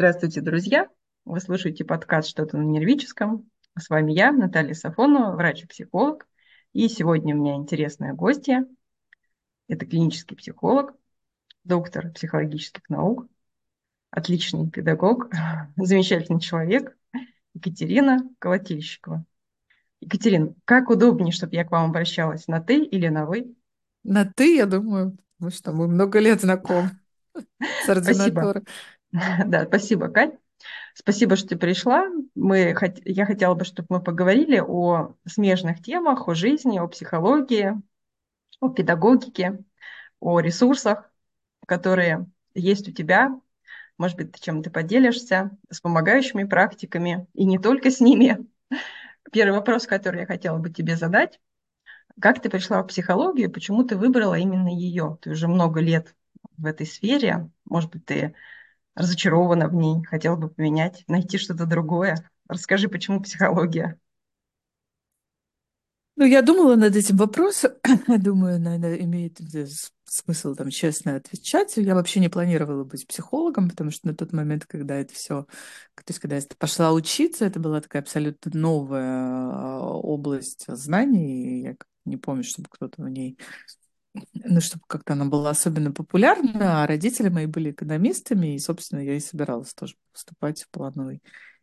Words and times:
Здравствуйте, 0.00 0.40
друзья! 0.40 0.88
Вы 1.26 1.40
слушаете 1.40 1.84
подкаст 1.84 2.30
«Что-то 2.30 2.56
на 2.56 2.62
нервическом». 2.62 3.50
С 3.78 3.90
вами 3.90 4.12
я, 4.12 4.32
Наталья 4.32 4.72
Сафонова, 4.72 5.36
врач 5.36 5.66
и 6.72 6.88
сегодня 6.88 7.36
у 7.36 7.38
меня 7.38 7.56
интересная 7.56 8.14
гостья. 8.14 8.66
Это 9.68 9.84
клинический 9.84 10.38
психолог, 10.38 10.94
доктор 11.64 12.10
психологических 12.12 12.88
наук, 12.88 13.26
отличный 14.10 14.70
педагог, 14.70 15.30
замечательный 15.76 16.40
человек 16.40 16.96
Екатерина 17.52 18.20
Колотильщикова. 18.38 19.26
Екатерина, 20.00 20.54
как 20.64 20.88
удобнее, 20.88 21.30
чтобы 21.30 21.56
я 21.56 21.64
к 21.66 21.70
вам 21.70 21.90
обращалась, 21.90 22.48
на 22.48 22.62
«ты» 22.62 22.82
или 22.82 23.08
на 23.08 23.26
«вы»? 23.26 23.54
На 24.04 24.24
«ты», 24.24 24.56
я 24.56 24.64
думаю, 24.64 25.18
потому 25.36 25.50
что 25.50 25.72
мы 25.72 25.88
много 25.88 26.20
лет 26.20 26.40
знакомы 26.40 26.88
с 27.84 27.86
ординатурой. 27.86 28.64
Да, 29.46 29.64
спасибо, 29.66 30.08
Кать. 30.08 30.34
Спасибо, 30.94 31.36
что 31.36 31.50
ты 31.50 31.56
пришла. 31.58 32.06
Мы, 32.34 32.76
я 33.04 33.26
хотела 33.26 33.54
бы, 33.54 33.64
чтобы 33.64 33.86
мы 33.90 34.02
поговорили 34.02 34.60
о 34.60 35.14
смежных 35.26 35.82
темах, 35.82 36.28
о 36.28 36.34
жизни, 36.34 36.78
о 36.78 36.88
психологии, 36.88 37.74
о 38.60 38.70
педагогике, 38.70 39.60
о 40.20 40.40
ресурсах, 40.40 41.10
которые 41.66 42.26
есть 42.54 42.88
у 42.88 42.92
тебя. 42.92 43.40
Может 43.98 44.16
быть, 44.18 44.32
ты 44.32 44.70
поделишься 44.70 45.52
с 45.70 45.80
помогающими 45.80 46.44
практиками 46.44 47.26
и 47.34 47.44
не 47.46 47.58
только 47.58 47.90
с 47.90 48.00
ними. 48.00 48.38
Первый 49.32 49.54
вопрос, 49.58 49.86
который 49.86 50.22
я 50.22 50.26
хотела 50.26 50.58
бы 50.58 50.70
тебе 50.70 50.96
задать. 50.96 51.40
Как 52.20 52.42
ты 52.42 52.50
пришла 52.50 52.82
в 52.82 52.86
психологию, 52.88 53.50
почему 53.50 53.84
ты 53.84 53.96
выбрала 53.96 54.34
именно 54.34 54.68
ее? 54.68 55.18
Ты 55.22 55.30
уже 55.30 55.48
много 55.48 55.80
лет 55.80 56.14
в 56.58 56.66
этой 56.66 56.86
сфере. 56.86 57.50
Может 57.64 57.90
быть, 57.90 58.04
ты 58.04 58.34
разочарована 58.94 59.68
в 59.68 59.74
ней, 59.74 60.04
хотела 60.04 60.36
бы 60.36 60.48
поменять, 60.48 61.04
найти 61.08 61.38
что-то 61.38 61.66
другое. 61.66 62.30
Расскажи, 62.48 62.88
почему 62.88 63.20
психология? 63.20 63.98
Ну, 66.16 66.26
я 66.26 66.42
думала 66.42 66.76
над 66.76 66.94
этим 66.96 67.16
вопросом. 67.16 67.72
Думаю, 68.06 68.60
наверное, 68.60 68.96
имеет 68.96 69.38
смысл 70.04 70.54
там 70.54 70.68
честно 70.68 71.16
отвечать. 71.16 71.76
Я 71.76 71.94
вообще 71.94 72.20
не 72.20 72.28
планировала 72.28 72.84
быть 72.84 73.06
психологом, 73.06 73.70
потому 73.70 73.90
что 73.90 74.08
на 74.08 74.14
тот 74.14 74.32
момент, 74.34 74.66
когда 74.66 74.96
это 74.96 75.14
все, 75.14 75.44
то 75.94 76.04
есть 76.08 76.18
когда 76.18 76.36
я 76.36 76.42
пошла 76.58 76.92
учиться, 76.92 77.46
это 77.46 77.58
была 77.58 77.80
такая 77.80 78.02
абсолютно 78.02 78.50
новая 78.52 79.02
а, 79.02 79.80
область 79.82 80.66
знаний. 80.68 81.62
Я 81.62 81.76
не 82.04 82.18
помню, 82.18 82.44
чтобы 82.44 82.68
кто-то 82.70 83.02
в 83.02 83.08
ней 83.08 83.38
ну, 84.34 84.60
чтобы 84.60 84.82
как-то 84.86 85.12
она 85.12 85.24
была 85.24 85.50
особенно 85.50 85.92
популярна, 85.92 86.82
а 86.82 86.86
родители 86.86 87.28
мои 87.28 87.46
были 87.46 87.70
экономистами, 87.70 88.54
и, 88.54 88.58
собственно, 88.58 89.00
я 89.00 89.14
и 89.14 89.20
собиралась 89.20 89.72
тоже 89.74 89.94
поступать 90.12 90.62
в 90.62 90.70
плановый 90.70 91.22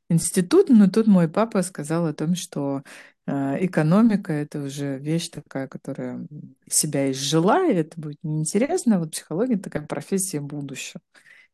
институт, 0.10 0.70
но 0.70 0.90
тут 0.90 1.08
мой 1.08 1.28
папа 1.28 1.62
сказал 1.62 2.06
о 2.06 2.14
том, 2.14 2.36
что 2.36 2.84
э, 3.26 3.66
экономика— 3.66 4.32
это 4.34 4.62
уже 4.62 4.98
вещь 4.98 5.30
такая, 5.30 5.68
которая 5.68 6.26
себя 6.70 7.12
изжила, 7.12 7.70
и 7.70 7.74
это 7.74 8.00
будет 8.00 8.18
неинтересно, 8.24 9.00
вот 9.00 9.12
психология— 9.12 9.58
такая 9.58 9.86
профессия 9.86 10.40
будущего. 10.40 11.02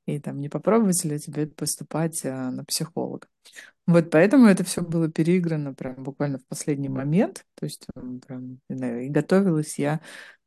И 0.05 0.19
там 0.19 0.41
не 0.41 0.49
попробовать 0.49 1.03
ли 1.05 1.17
тебе 1.17 1.47
поступать 1.47 2.25
а, 2.25 2.51
на 2.51 2.65
психолога. 2.65 3.27
Вот 3.87 4.11
поэтому 4.11 4.47
это 4.47 4.65
все 4.65 4.81
было 4.81 5.09
переиграно 5.09 5.73
прям 5.73 6.03
буквально 6.03 6.39
в 6.39 6.45
последний 6.45 6.89
момент. 6.89 7.45
То 7.55 7.65
есть 7.65 7.87
прям, 8.27 8.59
и 8.69 9.07
готовилась 9.07 9.79
я 9.79 10.01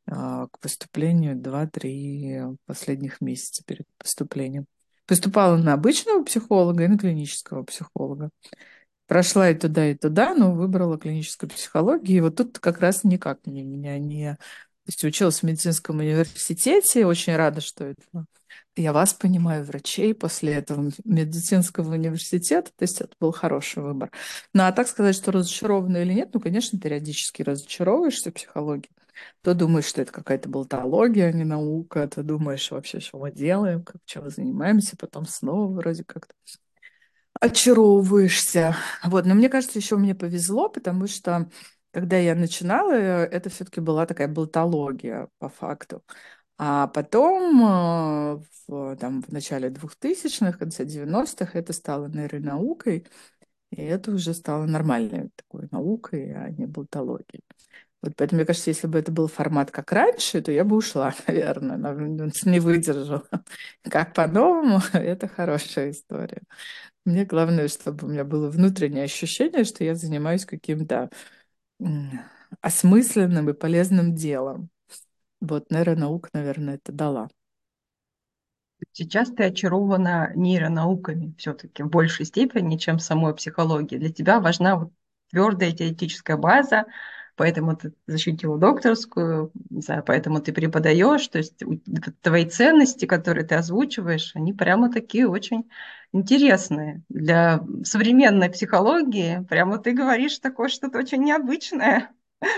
к 0.07 0.59
поступлению 0.61 1.35
2-3 1.35 2.57
последних 2.65 3.21
месяца 3.21 3.63
перед 3.65 3.85
поступлением. 3.97 4.65
Поступала 5.05 5.57
на 5.57 5.73
обычного 5.73 6.23
психолога 6.23 6.83
и 6.83 6.87
на 6.87 6.97
клинического 6.97 7.63
психолога. 7.63 8.29
Прошла 9.07 9.49
и 9.49 9.55
туда, 9.55 9.89
и 9.89 9.95
туда, 9.95 10.33
но 10.33 10.53
выбрала 10.53 10.97
клиническую 10.97 11.49
психологию. 11.49 12.17
И 12.17 12.21
вот 12.21 12.35
тут 12.35 12.59
как 12.59 12.79
раз 12.79 13.03
никак 13.03 13.45
не, 13.45 13.63
меня 13.63 13.97
не... 13.99 14.33
То 14.33 14.89
есть 14.89 15.03
училась 15.03 15.39
в 15.39 15.43
медицинском 15.43 15.99
университете, 15.99 17.05
очень 17.05 17.35
рада, 17.35 17.61
что 17.61 17.85
это 17.85 18.25
я 18.77 18.93
вас 18.93 19.13
понимаю, 19.13 19.63
врачей 19.63 20.13
после 20.13 20.53
этого 20.53 20.91
медицинского 21.03 21.93
университета, 21.93 22.69
то 22.75 22.83
есть 22.83 23.01
это 23.01 23.13
был 23.19 23.31
хороший 23.31 23.83
выбор. 23.83 24.11
Ну, 24.53 24.63
а 24.63 24.71
так 24.71 24.87
сказать, 24.87 25.15
что 25.15 25.31
разочарована 25.31 25.97
или 25.97 26.13
нет, 26.13 26.29
ну, 26.33 26.39
конечно, 26.39 26.79
периодически 26.79 27.41
разочаровываешься 27.41 28.29
в 28.29 28.33
психологии. 28.33 28.89
То 29.41 29.53
думаешь, 29.53 29.85
что 29.85 30.01
это 30.01 30.11
какая-то 30.11 30.49
болтология, 30.49 31.27
а 31.27 31.31
не 31.31 31.43
наука, 31.43 32.07
то 32.07 32.23
думаешь 32.23 32.71
вообще, 32.71 32.99
что 32.99 33.19
мы 33.19 33.31
делаем, 33.31 33.83
как, 33.83 33.97
чем 34.05 34.29
занимаемся, 34.29 34.97
потом 34.97 35.25
снова 35.25 35.67
вроде 35.71 36.03
как-то 36.03 36.33
очаровываешься. 37.39 38.75
Вот, 39.03 39.25
но 39.25 39.35
мне 39.35 39.49
кажется, 39.49 39.79
еще 39.79 39.97
мне 39.97 40.15
повезло, 40.15 40.69
потому 40.69 41.07
что 41.07 41.49
когда 41.91 42.17
я 42.17 42.35
начинала, 42.35 42.91
это 42.93 43.49
все-таки 43.49 43.79
была 43.79 44.05
такая 44.05 44.27
болтология 44.27 45.29
по 45.39 45.49
факту. 45.49 46.03
А 46.57 46.87
потом, 46.87 47.61
э, 47.63 48.43
в, 48.67 48.95
там, 48.97 49.21
в 49.23 49.29
начале 49.31 49.69
2000-х, 49.69 50.57
конце 50.57 50.85
90-х, 50.85 51.57
это 51.57 51.73
стало 51.73 52.07
нейронаукой, 52.07 53.07
и 53.71 53.81
это 53.81 54.11
уже 54.11 54.33
стало 54.33 54.65
нормальной 54.65 55.29
такой 55.35 55.67
наукой, 55.71 56.33
а 56.33 56.49
не 56.49 56.65
болтологией. 56.65 57.43
Вот 58.03 58.13
поэтому, 58.15 58.37
мне 58.39 58.45
кажется, 58.45 58.69
если 58.69 58.87
бы 58.87 58.99
это 58.99 59.11
был 59.11 59.27
формат 59.27 59.71
как 59.71 59.91
раньше, 59.91 60.41
то 60.41 60.51
я 60.51 60.63
бы 60.63 60.75
ушла, 60.77 61.13
наверное, 61.27 62.31
не 62.45 62.59
выдержала. 62.59 63.23
Как 63.83 64.13
по-новому, 64.13 64.81
это 64.93 65.27
хорошая 65.27 65.91
история. 65.91 66.41
Мне 67.05 67.25
главное, 67.25 67.67
чтобы 67.69 68.07
у 68.07 68.09
меня 68.11 68.23
было 68.25 68.49
внутреннее 68.49 69.05
ощущение, 69.05 69.63
что 69.63 69.83
я 69.83 69.95
занимаюсь 69.95 70.45
каким-то 70.45 71.09
осмысленным 72.61 73.49
и 73.49 73.53
полезным 73.53 74.13
делом. 74.15 74.69
Вот 75.41 75.71
нейронаука, 75.71 76.29
наверное, 76.33 76.75
это 76.75 76.91
дала. 76.91 77.29
Сейчас 78.93 79.29
ты 79.31 79.43
очарована 79.45 80.31
нейронауками 80.35 81.33
все-таки 81.37 81.83
в 81.83 81.89
большей 81.89 82.25
степени, 82.25 82.77
чем 82.77 82.99
самой 82.99 83.35
психологией. 83.35 83.99
Для 83.99 84.11
тебя 84.11 84.39
важна 84.39 84.75
вот 84.77 84.93
твердая 85.29 85.71
теоретическая 85.71 86.37
база, 86.37 86.85
поэтому 87.37 87.75
ты 87.75 87.93
защитила 88.07 88.57
докторскую, 88.57 89.51
не 89.69 89.81
знаю, 89.81 90.03
поэтому 90.03 90.41
ты 90.41 90.51
преподаешь. 90.51 91.27
То 91.27 91.37
есть 91.37 91.63
твои 92.21 92.45
ценности, 92.45 93.05
которые 93.05 93.45
ты 93.45 93.55
озвучиваешь, 93.55 94.35
они 94.35 94.53
прямо 94.53 94.91
такие 94.91 95.27
очень 95.29 95.69
интересные. 96.11 97.03
Для 97.09 97.63
современной 97.83 98.49
психологии 98.49 99.45
прямо 99.47 99.77
ты 99.77 99.93
говоришь 99.93 100.39
такое 100.39 100.67
что-то 100.67 100.97
очень 100.97 101.23
необычное. 101.23 102.11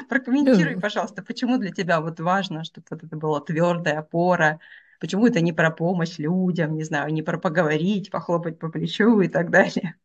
Прокомментируй, 0.10 0.80
пожалуйста, 0.80 1.22
почему 1.24 1.58
для 1.58 1.72
тебя 1.72 2.02
вот 2.02 2.20
важно, 2.20 2.64
чтобы 2.64 2.88
вот 2.90 3.04
это 3.04 3.16
была 3.16 3.42
твердая 3.42 4.00
опора, 4.00 4.60
почему 5.00 5.28
это 5.28 5.42
не 5.42 5.54
про 5.54 5.72
помощь 5.72 6.18
людям, 6.18 6.76
не 6.76 6.84
знаю, 6.84 7.14
не 7.14 7.22
про 7.22 7.38
поговорить, 7.38 8.12
похлопать 8.12 8.60
по 8.60 8.70
плечу 8.70 9.22
и 9.22 9.28
так 9.28 9.52
далее. 9.52 9.96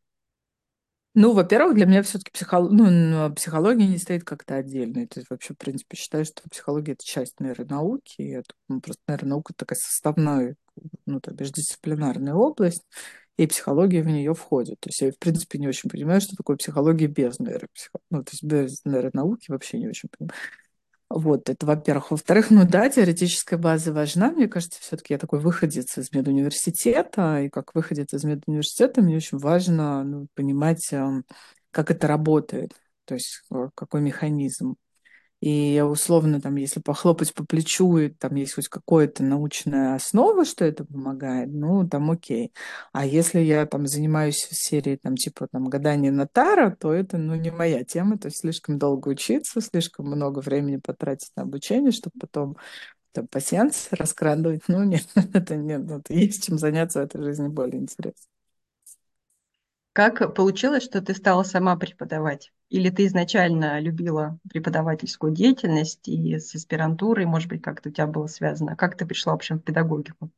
Ну, 1.16 1.32
во-первых, 1.32 1.76
для 1.76 1.86
меня 1.86 2.02
все-таки 2.02 2.32
психолог... 2.32 2.72
ну, 2.72 3.32
психология 3.34 3.86
не 3.86 3.98
стоит 3.98 4.24
как-то 4.24 4.56
отдельно. 4.56 5.06
То 5.06 5.20
есть 5.20 5.30
вообще, 5.30 5.54
в 5.54 5.58
принципе, 5.58 5.96
считаю, 5.96 6.24
что 6.24 6.42
психология— 6.50 6.92
это 6.94 7.04
часть 7.04 7.38
нейронауки. 7.38 8.20
И 8.20 8.30
это 8.30 8.52
ну, 8.68 8.80
просто 8.80 9.00
нейронаука 9.06 9.54
такая 9.54 9.78
составная, 9.78 10.56
ну, 11.06 11.20
то 11.20 11.30
бишь 11.32 11.52
дисциплинарная 11.52 12.34
область 12.34 12.82
и 13.36 13.46
психология 13.46 14.02
в 14.02 14.06
нее 14.06 14.34
входит. 14.34 14.80
То 14.80 14.88
есть 14.88 15.00
я, 15.02 15.12
в 15.12 15.18
принципе, 15.18 15.58
не 15.58 15.68
очень 15.68 15.90
понимаю, 15.90 16.20
что 16.20 16.36
такое 16.36 16.56
психология 16.56 17.06
без 17.06 17.38
нейропсихологии. 17.38 18.06
Ну, 18.10 18.24
то 18.24 18.30
есть 18.32 18.42
без 18.42 18.84
нейронауки 18.84 19.50
вообще 19.50 19.78
не 19.78 19.88
очень 19.88 20.08
понимаю. 20.16 20.38
Вот, 21.16 21.48
это 21.48 21.64
во-первых. 21.64 22.10
Во-вторых, 22.10 22.50
ну 22.50 22.66
да, 22.66 22.90
теоретическая 22.90 23.56
база 23.56 23.92
важна. 23.92 24.32
Мне 24.32 24.48
кажется, 24.48 24.80
все-таки 24.80 25.14
я 25.14 25.18
такой 25.18 25.38
выходец 25.38 25.96
из 25.96 26.10
медуниверситета, 26.10 27.42
и 27.42 27.48
как 27.50 27.72
выходец 27.72 28.12
из 28.12 28.24
медуниверситета 28.24 29.00
мне 29.00 29.18
очень 29.18 29.38
важно 29.38 30.02
ну, 30.02 30.26
понимать, 30.34 30.92
эм, 30.92 31.24
как 31.70 31.92
это 31.92 32.08
работает, 32.08 32.72
то 33.04 33.14
есть 33.14 33.42
э, 33.52 33.68
какой 33.76 34.00
механизм. 34.00 34.74
И 35.44 35.78
условно, 35.86 36.40
там, 36.40 36.56
если 36.56 36.80
похлопать 36.80 37.34
по 37.34 37.44
плечу, 37.44 37.98
и 37.98 38.08
там 38.08 38.34
есть 38.34 38.54
хоть 38.54 38.68
какая-то 38.68 39.22
научная 39.22 39.94
основа, 39.94 40.46
что 40.46 40.64
это 40.64 40.86
помогает, 40.86 41.50
ну, 41.52 41.86
там 41.86 42.10
окей. 42.10 42.50
А 42.94 43.04
если 43.04 43.40
я 43.40 43.66
там 43.66 43.86
занимаюсь 43.86 44.42
в 44.50 44.54
серии, 44.56 44.96
там, 44.96 45.16
типа, 45.16 45.46
там, 45.52 45.68
гадания 45.68 46.10
на 46.10 46.26
таро, 46.26 46.74
то 46.74 46.94
это, 46.94 47.18
ну, 47.18 47.34
не 47.34 47.50
моя 47.50 47.84
тема, 47.84 48.16
то 48.16 48.28
есть 48.28 48.38
слишком 48.38 48.78
долго 48.78 49.08
учиться, 49.08 49.60
слишком 49.60 50.06
много 50.06 50.38
времени 50.38 50.78
потратить 50.78 51.32
на 51.36 51.42
обучение, 51.42 51.92
чтобы 51.92 52.14
потом 52.18 52.56
там, 53.12 53.26
пассианс 53.26 53.88
раскрадывать. 53.90 54.62
Ну, 54.68 54.82
нет, 54.84 55.06
это 55.34 55.56
нет, 55.56 55.90
это 55.90 56.14
есть 56.14 56.46
чем 56.46 56.56
заняться 56.56 57.00
в 57.00 57.04
этой 57.04 57.22
жизни 57.22 57.48
более 57.48 57.82
интересно. 57.82 58.30
Как 59.92 60.34
получилось, 60.34 60.84
что 60.84 61.02
ты 61.02 61.14
стала 61.14 61.42
сама 61.42 61.76
преподавать? 61.76 62.50
Или 62.74 62.90
ты 62.90 63.06
изначально 63.06 63.78
любила 63.78 64.40
преподавательскую 64.50 65.32
деятельность 65.32 66.08
и 66.08 66.38
с 66.40 66.56
аспирантурой, 66.56 67.24
может 67.24 67.48
быть, 67.48 67.62
как-то 67.62 67.88
у 67.88 67.92
тебя 67.92 68.08
было 68.08 68.26
связано? 68.26 68.74
Как 68.74 68.96
ты 68.96 69.06
пришла, 69.06 69.32
в 69.32 69.36
общем, 69.36 69.60
в 69.60 69.62
педагогику? 69.62 70.30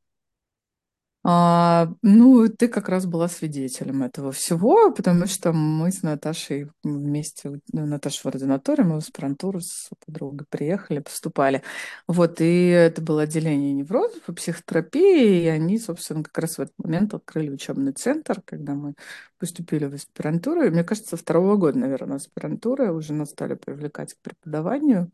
А, 1.29 1.89
ну, 2.03 2.49
ты 2.49 2.69
как 2.69 2.89
раз 2.89 3.05
была 3.05 3.27
свидетелем 3.27 4.05
этого 4.05 4.31
всего, 4.31 4.93
потому 4.93 5.27
что 5.27 5.53
мы 5.53 5.91
с 5.91 6.03
Наташей 6.05 6.71
вместе, 6.85 7.61
ну, 7.73 7.85
Наташа 7.85 8.21
в 8.23 8.27
ординаторе, 8.27 8.85
мы 8.85 8.95
в 8.95 8.99
аспирантуру 8.99 9.61
с 9.61 9.91
подругой 10.07 10.47
приехали, 10.49 11.01
поступали. 11.01 11.65
Вот, 12.07 12.41
и 12.41 12.69
это 12.69 13.03
было 13.03 13.23
отделение 13.23 13.73
неврозов 13.73 14.29
и 14.29 14.33
психотерапии, 14.35 15.43
и 15.43 15.47
они, 15.49 15.81
собственно, 15.81 16.23
как 16.23 16.39
раз 16.39 16.59
в 16.59 16.61
этот 16.61 16.79
момент 16.79 17.13
открыли 17.13 17.51
учебный 17.51 17.93
центр, 17.93 18.41
когда 18.45 18.75
мы 18.75 18.95
поступили 19.41 19.87
в 19.87 19.95
аспирантуру. 19.95 20.63
И, 20.63 20.71
мне 20.71 20.85
кажется, 20.85 21.17
второго 21.17 21.57
года, 21.57 21.77
наверное, 21.77 22.19
аспирантуры 22.19 22.93
уже 22.93 23.13
нас 23.15 23.31
стали 23.31 23.55
привлекать 23.55 24.15
к 24.15 24.19
преподаванию. 24.23 25.11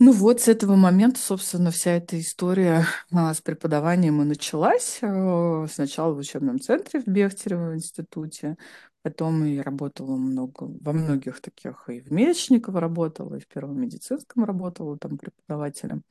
Ну 0.00 0.12
вот 0.12 0.40
с 0.40 0.46
этого 0.46 0.76
момента, 0.76 1.18
собственно, 1.18 1.72
вся 1.72 1.92
эта 1.92 2.20
история 2.20 2.86
а, 3.12 3.34
с 3.34 3.40
преподаванием 3.40 4.22
и 4.22 4.24
началась. 4.24 5.00
А, 5.02 5.66
сначала 5.68 6.14
в 6.14 6.18
учебном 6.18 6.60
центре 6.60 7.00
в 7.00 7.08
Бехтерево 7.08 7.74
институте, 7.74 8.56
потом 9.02 9.44
я 9.44 9.62
работала 9.64 10.14
много, 10.14 10.64
во 10.80 10.92
многих 10.92 11.40
таких, 11.40 11.88
и 11.88 12.00
в 12.00 12.12
Мечниково 12.12 12.80
работала, 12.80 13.34
и 13.34 13.40
в 13.40 13.48
Первом 13.48 13.80
медицинском 13.80 14.44
работала 14.44 14.96
там 14.96 15.18
преподавателем. 15.18 16.04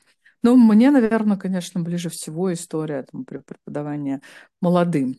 Ну, 0.44 0.58
мне, 0.58 0.92
наверное, 0.92 1.38
конечно, 1.38 1.80
ближе 1.82 2.10
всего 2.10 2.52
история 2.52 3.04
там, 3.10 3.24
преподавания 3.24 4.22
молодым 4.62 5.18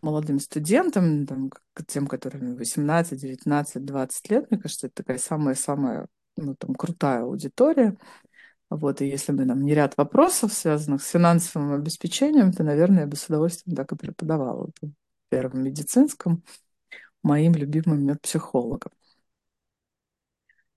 молодым 0.00 0.38
студентам, 0.38 1.26
там, 1.26 1.50
тем, 1.86 2.06
которым 2.06 2.54
18, 2.56 3.20
19, 3.20 3.84
20 3.84 4.30
лет, 4.30 4.50
мне 4.50 4.60
кажется, 4.60 4.86
это 4.86 5.02
такая 5.02 5.18
самая-самая 5.18 6.06
ну, 6.42 6.54
там, 6.54 6.74
крутая 6.74 7.22
аудитория. 7.22 7.96
Вот, 8.70 9.02
и 9.02 9.06
если 9.08 9.32
бы 9.32 9.44
нам 9.44 9.64
не 9.64 9.74
ряд 9.74 9.96
вопросов, 9.96 10.52
связанных 10.52 11.02
с 11.02 11.08
финансовым 11.10 11.72
обеспечением, 11.72 12.52
то, 12.52 12.64
наверное, 12.64 13.00
я 13.02 13.06
бы 13.06 13.16
с 13.16 13.26
удовольствием 13.26 13.76
так 13.76 13.92
и 13.92 13.96
преподавала 13.96 14.68
в 14.82 14.90
первом 15.30 15.64
медицинском 15.64 16.42
моим 17.22 17.54
любимым 17.54 18.04
медпсихологом. 18.06 18.92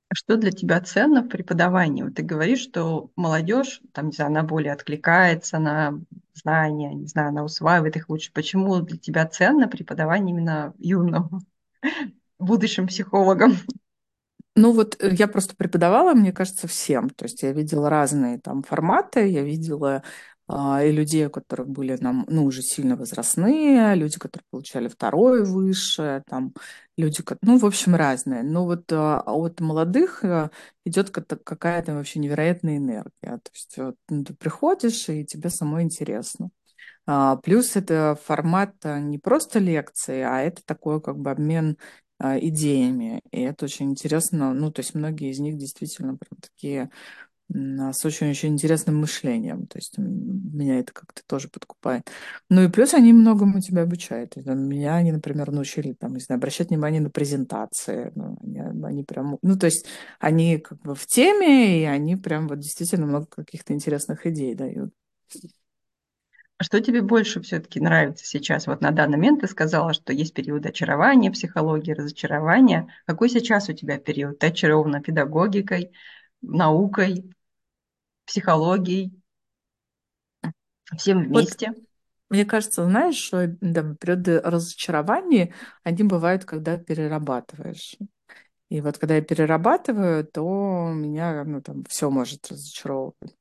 А 0.10 0.16
что 0.16 0.36
для 0.36 0.52
тебя 0.52 0.82
ценно 0.82 1.22
в 1.24 1.30
преподавании? 1.30 2.04
Вот 2.04 2.16
ты 2.16 2.24
говоришь, 2.24 2.60
что 2.60 3.12
молодежь, 3.16 3.82
там, 3.94 4.08
не 4.08 4.12
знаю, 4.12 4.32
она 4.32 4.44
более 4.44 4.74
откликается 4.74 5.58
на 5.58 6.02
знания, 6.34 6.94
не 6.94 7.08
знаю, 7.08 7.30
она 7.30 7.44
усваивает 7.46 7.96
их 7.96 8.10
лучше. 8.10 8.32
Почему 8.34 8.82
для 8.82 8.98
тебя 8.98 9.26
ценно 9.26 9.70
преподавание 9.70 10.36
именно 10.36 10.74
юным 10.80 11.40
будущим 12.40 12.88
психологам? 12.88 13.54
Ну 14.56 14.74
вот 14.74 15.02
э, 15.02 15.14
я 15.14 15.28
просто 15.28 15.56
преподавала, 15.56 16.14
мне 16.14 16.34
кажется, 16.34 16.68
всем. 16.68 17.10
То 17.10 17.26
есть 17.26 17.42
я 17.44 17.52
видела 17.54 17.90
разные 17.90 18.40
там 18.40 18.64
форматы, 18.64 19.28
я 19.28 19.44
видела 19.44 20.04
а, 20.48 20.84
и 20.84 20.92
людей, 20.92 21.28
у 21.28 21.30
которых 21.30 21.70
были 21.70 21.96
нам, 22.02 22.26
ну, 22.28 22.44
уже 22.44 22.62
сильно 22.62 22.98
возрастные, 22.98 23.96
люди, 23.96 24.20
которые 24.20 24.46
получали 24.52 24.90
второе 24.90 25.46
высшее, 25.46 26.24
там, 26.28 26.54
люди, 26.98 27.24
ну, 27.42 27.58
в 27.58 27.66
общем, 27.66 27.96
разные. 27.96 28.44
Но 28.44 28.66
вот 28.66 28.92
а, 28.92 29.22
от 29.26 29.62
молодых 29.62 30.26
а, 30.26 30.52
идет 30.86 31.10
какая-то 31.12 31.94
вообще 31.96 32.20
невероятная 32.20 32.78
энергия. 32.78 33.12
То 33.22 33.52
есть 33.54 33.78
вот, 33.78 33.96
ну, 34.10 34.26
ты 34.26 34.34
приходишь, 34.34 35.08
и 35.08 35.26
тебе 35.26 35.50
самой 35.50 35.84
интересно. 35.84 36.50
А, 37.06 37.38
плюс 37.38 37.76
это 37.78 38.18
формат 38.24 38.76
не 38.84 39.18
просто 39.20 39.60
лекции, 39.60 40.22
а 40.22 40.42
это 40.42 40.62
такой 40.66 41.02
как 41.02 41.18
бы 41.18 41.32
обмен 41.32 41.78
а, 41.78 41.80
идеями. 42.40 43.22
И 43.32 43.42
это 43.42 43.66
очень 43.66 43.92
интересно. 43.92 44.54
Ну, 44.54 44.72
то 44.72 44.82
есть 44.82 44.96
многие 44.96 45.32
из 45.32 45.40
них 45.40 45.58
действительно 45.58 46.18
прям 46.18 46.40
такие 46.40 46.90
с 47.54 48.06
очень-очень 48.06 48.54
интересным 48.54 49.02
мышлением. 49.02 49.68
То 49.68 49.78
есть 49.78 49.98
меня 49.98 50.80
это 50.80 50.94
как-то 50.94 51.22
тоже 51.28 51.50
подкупает. 51.50 52.10
Ну 52.50 52.64
и 52.64 52.70
плюс 52.70 52.94
они 52.94 53.12
многому 53.12 53.60
тебя 53.60 53.82
обучают. 53.82 54.38
Меня 54.38 54.96
они, 54.96 55.12
например, 55.12 55.52
научили, 55.52 55.92
там, 55.92 56.14
не 56.14 56.22
знаю, 56.22 56.38
обращать 56.38 56.70
внимание 56.70 57.02
на 57.02 57.10
презентации. 57.10 58.14
Ну, 58.16 58.38
они, 58.42 58.60
они 58.62 59.04
прям, 59.04 59.38
ну, 59.42 59.58
то 59.58 59.66
есть 59.66 59.86
они 60.20 60.60
как 60.60 60.80
бы 60.82 60.96
в 60.96 61.06
теме, 61.06 61.82
и 61.82 61.84
они 61.84 62.16
прям 62.16 62.48
вот 62.48 62.60
действительно 62.60 63.06
много 63.06 63.26
каких-то 63.26 63.74
интересных 63.74 64.26
идей 64.26 64.56
дают. 64.56 64.94
А 66.62 66.64
что 66.64 66.80
тебе 66.80 67.02
больше 67.02 67.42
все-таки 67.42 67.80
нравится 67.80 68.24
сейчас? 68.24 68.68
Вот 68.68 68.82
на 68.82 68.92
данный 68.92 69.18
момент 69.18 69.42
ты 69.42 69.48
сказала, 69.48 69.94
что 69.94 70.14
есть 70.14 70.36
период 70.36 70.64
очарования, 70.64 71.32
психологии, 71.32 71.92
разочарования. 71.92 72.88
Какой 73.08 73.30
сейчас 73.30 73.68
у 73.70 73.74
тебя 73.74 73.98
период? 73.98 74.38
Ты 74.38 74.46
очарована 74.46 75.02
педагогикой, 75.02 75.92
наукой, 76.44 77.34
психологией, 78.28 79.12
всем 80.96 81.24
вместе? 81.24 81.70
Вот, 81.70 81.78
мне 82.30 82.46
кажется, 82.46 82.86
знаешь, 82.86 83.16
что 83.16 83.48
да, 83.60 83.96
периоды 84.00 84.40
разочарования, 84.40 85.56
они 85.82 86.04
бывают, 86.04 86.46
когда 86.46 86.78
перерабатываешь. 86.78 87.98
И 88.70 88.82
вот 88.82 89.00
когда 89.00 89.16
я 89.16 89.22
перерабатываю, 89.22 90.26
то 90.26 90.92
меня 90.94 91.44
ну, 91.44 91.60
там 91.62 91.84
все 91.90 92.12
может 92.12 92.48
разочаровывать. 92.50 93.36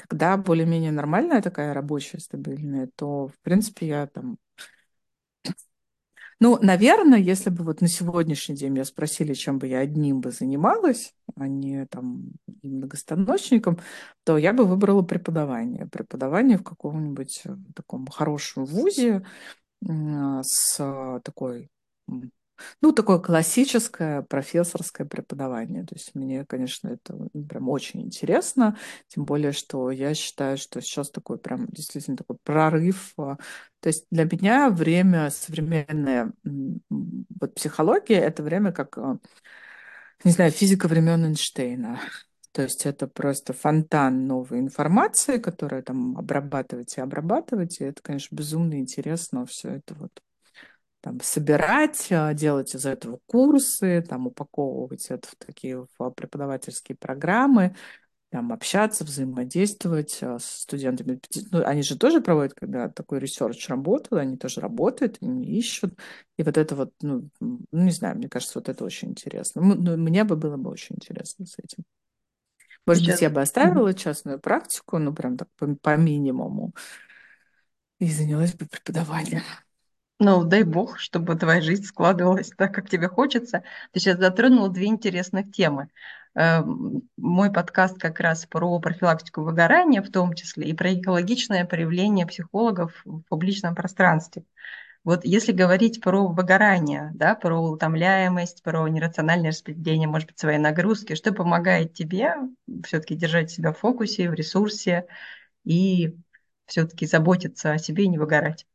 Когда 0.00 0.36
более-менее 0.36 0.92
нормальная 0.92 1.42
такая 1.42 1.74
рабочая, 1.74 2.18
стабильная, 2.20 2.88
то, 2.96 3.28
в 3.28 3.38
принципе, 3.42 3.86
я 3.86 4.06
там... 4.06 4.38
Ну, 6.42 6.58
наверное, 6.62 7.18
если 7.18 7.50
бы 7.50 7.64
вот 7.64 7.82
на 7.82 7.88
сегодняшний 7.88 8.56
день 8.56 8.72
меня 8.72 8.86
спросили, 8.86 9.34
чем 9.34 9.58
бы 9.58 9.66
я 9.66 9.80
одним 9.80 10.22
бы 10.22 10.30
занималась, 10.30 11.14
а 11.36 11.46
не 11.46 11.84
там 11.84 12.32
многостаночником, 12.62 13.78
то 14.24 14.38
я 14.38 14.54
бы 14.54 14.64
выбрала 14.64 15.02
преподавание. 15.02 15.86
Преподавание 15.86 16.56
в 16.56 16.64
каком-нибудь 16.64 17.42
э, 17.44 17.56
таком 17.74 18.06
хорошем 18.06 18.64
вузе 18.64 19.26
с 19.82 21.20
такой 21.24 21.70
ну, 22.80 22.92
такое 22.92 23.18
классическое 23.18 24.22
профессорское 24.22 25.06
преподавание. 25.06 25.84
То 25.84 25.94
есть 25.94 26.14
мне, 26.14 26.44
конечно, 26.44 26.88
это 26.88 27.16
прям 27.48 27.68
очень 27.68 28.02
интересно, 28.02 28.76
тем 29.08 29.24
более, 29.24 29.52
что 29.52 29.90
я 29.90 30.14
считаю, 30.14 30.56
что 30.58 30.80
сейчас 30.80 31.10
такой 31.10 31.38
прям 31.38 31.66
действительно 31.68 32.16
такой 32.16 32.36
прорыв. 32.42 33.12
А, 33.18 33.36
то 33.80 33.88
есть 33.88 34.06
для 34.10 34.24
меня 34.24 34.70
время 34.70 35.30
современное, 35.30 36.32
вот 36.44 37.54
психология, 37.54 38.18
это 38.18 38.42
время 38.42 38.72
как, 38.72 38.98
а, 38.98 39.18
не 40.24 40.32
знаю, 40.32 40.50
физика 40.50 40.88
времен 40.88 41.24
Эйнштейна. 41.24 42.00
То 42.52 42.62
есть 42.62 42.84
это 42.84 43.06
просто 43.06 43.52
фонтан 43.52 44.26
новой 44.26 44.58
информации, 44.58 45.38
которая 45.38 45.82
там 45.82 46.18
обрабатывать 46.18 46.96
и 46.96 47.00
обрабатывать. 47.00 47.80
И 47.80 47.84
это, 47.84 48.02
конечно, 48.02 48.34
безумно 48.34 48.74
интересно 48.74 49.46
все 49.46 49.68
это 49.70 49.94
вот 49.94 50.10
там, 51.00 51.20
собирать, 51.22 52.08
а, 52.10 52.34
делать 52.34 52.74
из 52.74 52.86
этого 52.86 53.20
курсы, 53.26 54.04
там, 54.08 54.26
упаковывать 54.26 55.06
это 55.06 55.28
в 55.28 55.36
такие 55.36 55.86
в 55.98 56.10
преподавательские 56.10 56.96
программы, 56.96 57.74
там, 58.30 58.52
общаться, 58.52 59.04
взаимодействовать 59.04 60.18
а, 60.22 60.38
с 60.38 60.44
студентами. 60.44 61.20
Ну, 61.50 61.64
они 61.64 61.82
же 61.82 61.98
тоже 61.98 62.20
проводят, 62.20 62.54
когда 62.54 62.88
такой 62.88 63.18
research 63.18 63.68
работают, 63.68 64.22
они 64.22 64.36
тоже 64.36 64.60
работают, 64.60 65.18
они 65.20 65.44
ищут. 65.44 65.98
И 66.36 66.42
вот 66.42 66.56
это 66.56 66.76
вот, 66.76 66.92
ну, 67.00 67.28
ну, 67.40 67.60
не 67.72 67.90
знаю, 67.90 68.16
мне 68.16 68.28
кажется, 68.28 68.58
вот 68.58 68.68
это 68.68 68.84
очень 68.84 69.10
интересно. 69.10 69.62
Ну, 69.62 69.96
мне 69.96 70.24
бы 70.24 70.36
было 70.36 70.56
бы 70.56 70.70
очень 70.70 70.96
интересно 70.96 71.46
с 71.46 71.58
этим. 71.58 71.84
Может 72.86 73.02
Сейчас... 73.02 73.16
быть, 73.16 73.22
я 73.22 73.30
бы 73.30 73.40
оставила 73.40 73.94
частную 73.94 74.38
практику, 74.38 74.98
ну, 74.98 75.12
прям 75.14 75.36
так 75.36 75.48
по, 75.56 75.74
по 75.76 75.96
минимуму, 75.96 76.72
и 77.98 78.10
занялась 78.10 78.54
бы 78.54 78.66
преподаванием. 78.66 79.42
Ну, 80.22 80.44
дай 80.44 80.64
бог, 80.64 80.98
чтобы 80.98 81.34
твоя 81.34 81.62
жизнь 81.62 81.84
складывалась 81.84 82.50
так, 82.54 82.74
как 82.74 82.90
тебе 82.90 83.08
хочется. 83.08 83.62
Ты 83.92 84.00
сейчас 84.00 84.18
затронула 84.18 84.68
две 84.68 84.86
интересных 84.86 85.50
темы. 85.50 85.88
Эм, 86.34 87.08
мой 87.16 87.50
подкаст 87.50 87.98
как 87.98 88.20
раз 88.20 88.44
про 88.44 88.78
профилактику 88.80 89.40
выгорания 89.42 90.02
в 90.02 90.10
том 90.10 90.34
числе 90.34 90.68
и 90.68 90.74
про 90.74 90.92
экологичное 90.92 91.64
проявление 91.64 92.26
психологов 92.26 93.00
в 93.06 93.22
публичном 93.30 93.74
пространстве. 93.74 94.44
Вот 95.04 95.24
если 95.24 95.52
говорить 95.52 96.02
про 96.02 96.28
выгорание, 96.28 97.12
да, 97.14 97.34
про 97.34 97.58
утомляемость, 97.58 98.62
про 98.62 98.86
нерациональное 98.88 99.50
распределение, 99.52 100.08
может 100.08 100.28
быть, 100.28 100.38
своей 100.38 100.58
нагрузки, 100.58 101.14
что 101.14 101.32
помогает 101.32 101.94
тебе 101.94 102.34
все-таки 102.84 103.14
держать 103.16 103.50
себя 103.50 103.72
в 103.72 103.78
фокусе, 103.78 104.28
в 104.30 104.34
ресурсе 104.34 105.06
и 105.64 106.16
все-таки 106.66 107.06
заботиться 107.06 107.72
о 107.72 107.78
себе 107.78 108.04
и 108.04 108.08
не 108.08 108.18
выгорать? 108.18 108.66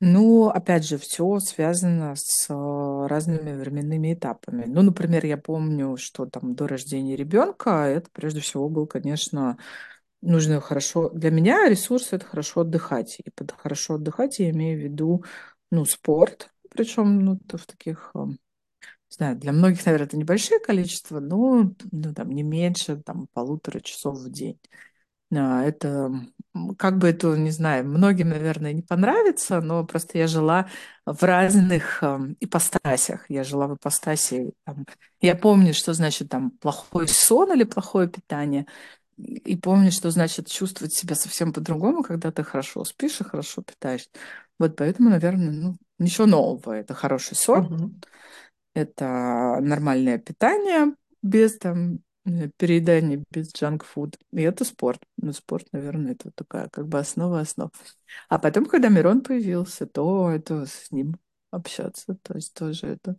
Ну, 0.00 0.48
опять 0.48 0.86
же, 0.86 0.96
все 0.96 1.40
связано 1.40 2.14
с 2.16 2.46
э, 2.48 3.06
разными 3.08 3.60
временными 3.60 4.14
этапами. 4.14 4.64
Ну, 4.66 4.82
например, 4.82 5.26
я 5.26 5.36
помню, 5.36 5.96
что 5.96 6.26
там 6.26 6.54
до 6.54 6.68
рождения 6.68 7.16
ребенка 7.16 7.86
это 7.86 8.08
прежде 8.12 8.40
всего 8.40 8.68
был, 8.68 8.86
конечно, 8.86 9.58
нужно 10.22 10.60
хорошо... 10.60 11.10
Для 11.10 11.32
меня 11.32 11.68
ресурс— 11.68 12.08
это 12.12 12.24
хорошо 12.26 12.60
отдыхать. 12.60 13.18
И 13.24 13.30
под 13.30 13.50
хорошо 13.52 13.94
отдыхать 13.94 14.38
я 14.38 14.50
имею 14.50 14.78
в 14.78 14.84
виду, 14.84 15.24
ну, 15.72 15.84
спорт, 15.84 16.52
причем, 16.70 17.24
ну, 17.24 17.40
в 17.52 17.66
таких 17.66 18.12
э, 18.14 18.26
не 19.10 19.14
знаю, 19.14 19.36
для 19.36 19.52
многих, 19.52 19.84
наверное, 19.86 20.06
это 20.06 20.16
небольшое 20.16 20.60
количество, 20.60 21.18
но 21.18 21.72
ну, 21.90 22.14
там, 22.14 22.30
не 22.30 22.42
меньше 22.42 22.96
там, 22.98 23.26
полутора 23.32 23.80
часов 23.80 24.18
в 24.18 24.30
день. 24.30 24.60
А, 25.34 25.62
Это 25.64 26.10
как 26.78 26.98
бы 26.98 27.08
это, 27.08 27.36
не 27.36 27.50
знаю, 27.50 27.84
многим, 27.86 28.30
наверное, 28.30 28.72
не 28.72 28.82
понравится, 28.82 29.60
но 29.60 29.84
просто 29.84 30.18
я 30.18 30.26
жила 30.26 30.68
в 31.06 31.22
разных 31.22 32.02
эм, 32.02 32.36
ипостасях. 32.40 33.26
Я 33.30 33.44
жила 33.44 33.66
в 33.68 33.74
ипостаси, 33.76 34.52
там, 34.64 34.86
я 35.20 35.36
помню, 35.36 35.74
что 35.74 35.92
значит 35.92 36.30
там 36.30 36.50
плохой 36.50 37.06
сон 37.08 37.52
или 37.52 37.64
плохое 37.64 38.08
питание, 38.08 38.66
и 39.18 39.56
помню, 39.56 39.92
что 39.92 40.10
значит 40.10 40.48
чувствовать 40.48 40.94
себя 40.94 41.14
совсем 41.14 41.52
по-другому, 41.52 42.02
когда 42.02 42.30
ты 42.32 42.42
хорошо 42.44 42.84
спишь 42.84 43.20
и 43.20 43.24
хорошо 43.24 43.62
питаешь. 43.62 44.08
Вот 44.58 44.76
поэтому, 44.76 45.10
наверное, 45.10 45.50
ну, 45.50 45.76
ничего 45.98 46.26
нового. 46.26 46.72
Это 46.72 46.94
хороший 46.94 47.36
сон, 47.36 47.66
Мгм. 47.70 48.00
это 48.74 49.58
нормальное 49.60 50.18
питание 50.18 50.94
без 51.22 51.58
там 51.58 52.00
э, 52.28 52.50
переедания, 52.56 53.24
без 53.30 53.52
джанк-фуд. 53.52 54.18
И 54.32 54.42
это 54.42 54.64
спорт. 54.64 55.00
Ну, 55.16 55.32
спорт, 55.32 55.66
наверное, 55.72 56.12
это 56.12 56.30
такая 56.30 56.68
как 56.68 56.86
бы 56.88 56.98
основа 56.98 57.40
основ. 57.40 57.70
А 58.28 58.38
потом, 58.38 58.66
когда 58.66 58.88
Мирон 58.88 59.22
появился, 59.22 59.86
то 59.86 60.30
это 60.30 60.66
с 60.66 60.90
ним 60.90 61.16
общаться. 61.50 62.16
То 62.22 62.34
есть 62.34 62.54
тоже 62.54 62.86
это... 62.86 63.16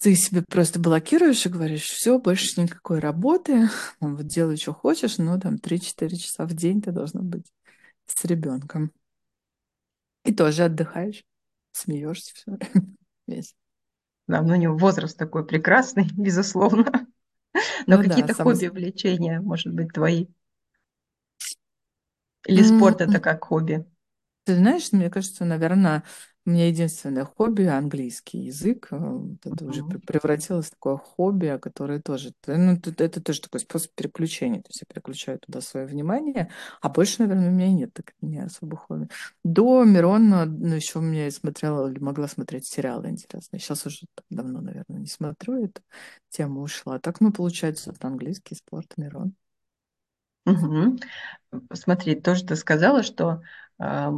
Ты 0.00 0.14
себе 0.14 0.42
просто 0.48 0.80
блокируешь 0.80 1.44
и 1.44 1.50
говоришь, 1.50 1.84
все, 1.84 2.18
больше 2.18 2.60
никакой 2.60 3.00
работы, 3.00 3.68
вот 4.00 4.26
делай, 4.26 4.56
что 4.56 4.72
хочешь, 4.72 5.18
но 5.18 5.38
там 5.38 5.58
три-четыре 5.58 6.16
часа 6.16 6.46
в 6.46 6.54
день 6.54 6.80
ты 6.80 6.90
должна 6.90 7.20
быть 7.20 7.52
с 8.06 8.24
ребенком. 8.24 8.92
И 10.24 10.34
тоже 10.34 10.64
отдыхаешь, 10.64 11.24
смеешься 11.72 12.34
все 12.34 12.52
время. 12.52 12.96
Да, 14.26 14.42
ну 14.42 14.52
у 14.52 14.56
него 14.56 14.76
возраст 14.76 15.16
такой 15.16 15.46
прекрасный, 15.46 16.06
безусловно. 16.16 17.07
Но 17.88 17.96
Ну 17.96 18.04
да, 18.04 18.14
какие-то 18.14 18.34
самый... 18.34 18.54
хобби, 18.54 18.68
увлечения, 18.68 19.40
может 19.40 19.74
быть, 19.74 19.92
твои? 19.92 20.28
Или 22.48 22.62
спорт 22.64 23.00
это 23.00 23.20
М, 23.20 23.20
как 23.20 23.44
хобби? 23.44 23.86
Ты 24.48 24.56
знаешь, 24.56 24.92
мне 24.92 25.10
кажется, 25.10 25.44
наверное, 25.44 26.02
у 26.46 26.50
меня 26.50 26.68
единственное 26.68 27.26
хобби– 27.26 27.64
английский 27.64 28.38
язык. 28.38 28.88
Э, 28.90 28.96
вот 28.98 29.44
Это 29.46 29.64
уже 29.66 29.82
пр- 29.84 29.98
Мгм. 29.98 30.06
превратилось 30.06 30.66
в 30.68 30.70
такое 30.70 30.96
хобби, 30.96 31.58
которое 31.60 32.00
тоже... 32.00 32.32
т- 32.40 32.56
Ну, 32.56 32.78
т- 32.80 33.04
это 33.04 33.20
тоже 33.20 33.42
такой 33.42 33.60
способ 33.60 33.92
переключения. 33.94 34.62
То 34.62 34.68
есть 34.70 34.80
я 34.80 34.86
переключаю 34.88 35.38
туда 35.38 35.60
свое 35.60 35.84
внимание, 35.86 36.50
а 36.80 36.88
больше, 36.88 37.16
наверное, 37.22 37.50
у 37.50 37.52
меня 37.52 37.66
и 37.66 37.72
нет 37.74 37.92
так 37.92 38.14
не 38.22 38.38
особо 38.38 38.76
хобби. 38.78 39.08
До 39.44 39.84
Мирона, 39.84 40.46
ну, 40.46 40.74
еще 40.74 40.98
у 41.00 41.02
меня 41.02 41.26
я 41.26 41.30
смотрела, 41.30 41.90
или 41.90 41.98
могла 41.98 42.26
смотреть 42.28 42.66
сериалы 42.66 43.08
интересные. 43.10 43.60
Сейчас 43.60 43.84
уже 43.86 44.06
так 44.14 44.24
давно, 44.30 44.62
наверное, 44.62 45.00
не 45.00 45.06
смотрю 45.06 45.64
эту 45.66 45.82
тему, 46.30 46.62
ушла. 46.62 46.98
Так, 46.98 47.20
ну, 47.20 47.32
получается, 47.32 47.90
вот 47.92 48.02
английский 48.04 48.54
спорт, 48.54 48.94
Мирон. 48.96 49.34
Мгм. 50.48 50.98
Смотри, 51.74 52.14
тоже 52.16 52.44
ты 52.46 52.56
сказала, 52.56 53.02
что 53.02 53.42
э, 53.80 54.10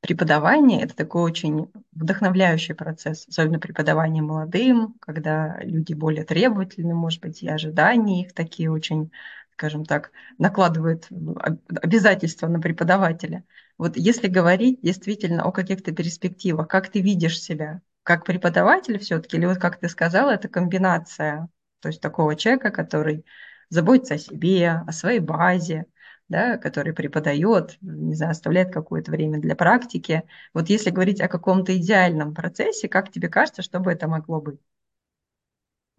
преподавание– 0.00 0.82
это 0.84 0.96
такой 0.96 1.22
очень 1.22 1.70
вдохновляющий 1.92 2.74
процесс, 2.74 3.26
особенно 3.28 3.58
преподавание 3.60 4.22
молодым, 4.22 4.94
когда 5.00 5.58
люди 5.62 5.94
более 5.94 6.24
требовательны, 6.24 6.94
может 6.94 7.20
быть, 7.22 7.42
и 7.42 7.48
ожидания 7.48 8.22
их 8.22 8.34
такие 8.34 8.70
очень, 8.70 9.12
скажем 9.52 9.84
так, 9.84 10.12
накладывают 10.38 11.08
об- 11.10 11.60
обязательства 11.82 12.46
на 12.48 12.60
преподавателя. 12.60 13.44
Вот 13.78 13.96
если 13.96 14.28
говорить 14.28 14.80
действительно 14.82 15.44
о 15.44 15.52
каких-то 15.52 15.92
перспективах, 15.92 16.68
как 16.68 16.90
ты 16.90 17.00
видишь 17.02 17.40
себя? 17.40 17.82
Как 18.02 18.24
преподаватель 18.24 18.98
все-таки, 18.98 19.36
или 19.36 19.46
вот 19.46 19.58
как 19.58 19.78
ты 19.80 19.88
сказала, 19.88 20.30
это 20.32 20.48
комбинация, 20.48 21.48
то 21.80 21.88
есть 21.88 22.00
такого 22.00 22.36
человека, 22.36 22.70
который 22.70 23.24
заботится 23.68 24.14
о 24.14 24.18
себе, 24.18 24.70
о 24.86 24.92
своей 24.92 25.20
базе, 25.20 25.86
да, 26.28 26.58
который 26.58 26.92
преподает, 26.92 27.78
не 27.80 28.14
знаю, 28.14 28.32
оставляет 28.32 28.72
какое-то 28.72 29.10
время 29.10 29.38
для 29.40 29.54
практики. 29.54 30.24
Вот 30.54 30.68
если 30.68 30.90
говорить 30.90 31.20
о 31.20 31.28
каком-то 31.28 31.76
идеальном 31.76 32.34
процессе, 32.34 32.88
как 32.88 33.10
тебе 33.10 33.28
кажется, 33.28 33.62
что 33.62 33.80
бы 33.80 33.92
это 33.92 34.08
могло 34.08 34.40
быть? 34.40 34.60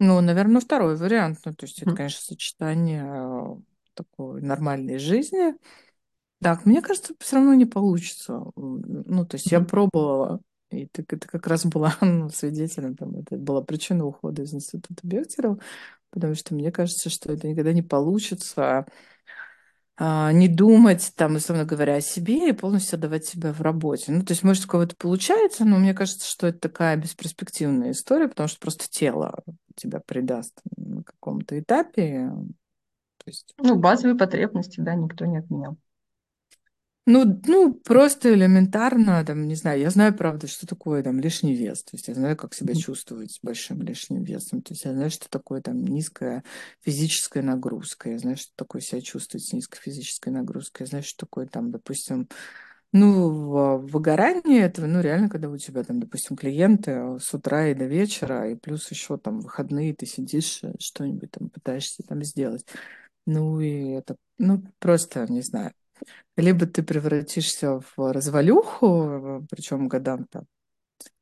Ну, 0.00 0.20
наверное, 0.20 0.60
второй 0.60 0.96
вариант. 0.96 1.40
Ну, 1.44 1.54
то 1.54 1.66
есть 1.66 1.82
это, 1.82 1.94
конечно, 1.94 2.20
сочетание 2.20 3.04
э, 3.04 3.56
такой 3.94 4.42
нормальной 4.42 4.98
жизни. 4.98 5.56
Так, 6.40 6.66
мне 6.66 6.82
кажется, 6.82 7.14
все 7.18 7.36
равно 7.36 7.54
не 7.54 7.66
получится. 7.66 8.44
Ну, 8.54 9.26
то 9.26 9.34
есть 9.36 9.50
я 9.50 9.60
пробовала, 9.60 10.40
и 10.70 10.86
ты, 10.86 11.02
ты 11.02 11.18
как 11.18 11.46
раз 11.48 11.66
была 11.66 11.96
ну, 12.00 12.28
свидетелем, 12.28 12.96
там, 12.96 13.16
это 13.16 13.36
была 13.36 13.62
причина 13.62 14.04
ухода 14.06 14.42
из 14.42 14.54
института 14.54 15.00
Бехтерева, 15.02 15.58
потому 16.10 16.34
что 16.34 16.54
мне 16.54 16.72
кажется, 16.72 17.10
что 17.10 17.32
это 17.32 17.48
никогда 17.48 17.72
не 17.72 17.82
получится 17.82 18.86
а, 20.00 20.32
не 20.32 20.46
думать, 20.48 21.12
там, 21.16 21.34
условно 21.34 21.64
говоря, 21.64 21.96
о 21.96 22.00
себе 22.00 22.50
и 22.50 22.52
полностью 22.52 22.96
отдавать 22.96 23.26
себя 23.26 23.52
в 23.52 23.60
работе. 23.60 24.12
Ну, 24.12 24.24
то 24.24 24.32
есть, 24.32 24.44
может, 24.44 24.64
у 24.64 24.68
кого-то 24.68 24.94
получается, 24.96 25.64
но 25.64 25.78
мне 25.78 25.92
кажется, 25.92 26.28
что 26.28 26.46
это 26.46 26.60
такая 26.60 26.96
бесперспективная 26.96 27.90
история, 27.90 28.28
потому 28.28 28.48
что 28.48 28.60
просто 28.60 28.88
тело 28.88 29.42
тебя 29.74 30.00
предаст 30.00 30.60
на 30.76 31.02
каком-то 31.02 31.58
этапе. 31.58 32.30
То 33.18 33.24
есть 33.26 33.54
Ну, 33.58 33.76
базовые 33.76 34.16
потребности, 34.16 34.80
да, 34.80 34.94
никто 34.94 35.24
не 35.26 35.38
отменял. 35.38 35.76
Ну, 37.10 37.40
ну, 37.46 37.72
просто 37.72 38.34
элементарно, 38.34 39.24
там, 39.24 39.48
не 39.48 39.54
знаю, 39.54 39.80
я 39.80 39.88
знаю, 39.88 40.14
правда, 40.14 40.46
что 40.46 40.66
такое 40.66 41.02
там 41.02 41.18
лишний 41.20 41.54
вес, 41.54 41.82
то 41.82 41.96
есть 41.96 42.06
я 42.06 42.14
знаю, 42.14 42.36
как 42.36 42.52
себя 42.52 42.74
чувствовать 42.74 43.32
с 43.32 43.38
большим 43.42 43.80
лишним 43.80 44.24
весом, 44.24 44.60
то 44.60 44.74
есть 44.74 44.84
я 44.84 44.92
знаю, 44.92 45.10
что 45.10 45.26
такое 45.30 45.62
там 45.62 45.82
низкая 45.86 46.44
физическая 46.84 47.42
нагрузка, 47.42 48.10
я 48.10 48.18
знаю, 48.18 48.36
что 48.36 48.52
такое 48.56 48.82
себя 48.82 49.00
чувствовать 49.00 49.46
с 49.46 49.54
низкой 49.54 49.80
физической 49.80 50.28
нагрузкой, 50.28 50.84
я 50.84 50.88
знаю, 50.88 51.02
что 51.02 51.24
такое 51.24 51.46
там, 51.46 51.70
допустим, 51.70 52.28
ну, 52.92 53.78
выгорание 53.78 54.64
этого, 54.64 54.84
ну, 54.84 55.00
реально, 55.00 55.30
когда 55.30 55.48
у 55.48 55.56
тебя 55.56 55.84
там, 55.84 56.00
допустим, 56.00 56.36
клиенты 56.36 57.18
с 57.20 57.32
утра 57.32 57.68
и 57.68 57.74
до 57.74 57.86
вечера, 57.86 58.50
и 58.50 58.54
плюс 58.54 58.90
еще 58.90 59.16
там 59.16 59.40
выходные, 59.40 59.94
ты 59.94 60.04
сидишь, 60.04 60.60
э, 60.62 60.74
что-нибудь 60.78 61.30
там 61.30 61.48
пытаешься 61.48 62.02
там 62.02 62.22
сделать. 62.22 62.66
Ну, 63.24 63.60
и 63.60 63.92
это, 63.92 64.16
ну, 64.36 64.62
просто, 64.78 65.26
не 65.30 65.40
знаю. 65.40 65.72
Либо 66.36 66.66
ты 66.66 66.82
превратишься 66.82 67.80
в 67.80 68.12
развалюху, 68.12 69.46
причем 69.50 69.88
годам 69.88 70.24
там 70.30 70.44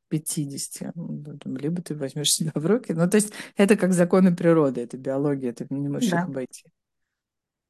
50, 0.09 0.93
ну, 0.97 1.23
либо 1.47 1.83
ты 1.83 1.95
возьмешь 1.97 2.33
себя 2.33 2.53
в 2.55 2.67
руки. 2.67 2.93
Ну, 2.95 3.09
то 3.11 3.17
есть 3.17 3.33
это 3.57 3.77
как 3.77 3.93
законы 3.95 4.35
природы, 4.37 4.83
это 4.83 4.97
биология, 4.99 5.53
ты 5.53 5.67
не 5.71 5.89
можешь 5.89 6.13
их 6.15 6.23
Да, 6.23 6.29
обойти. 6.29 6.65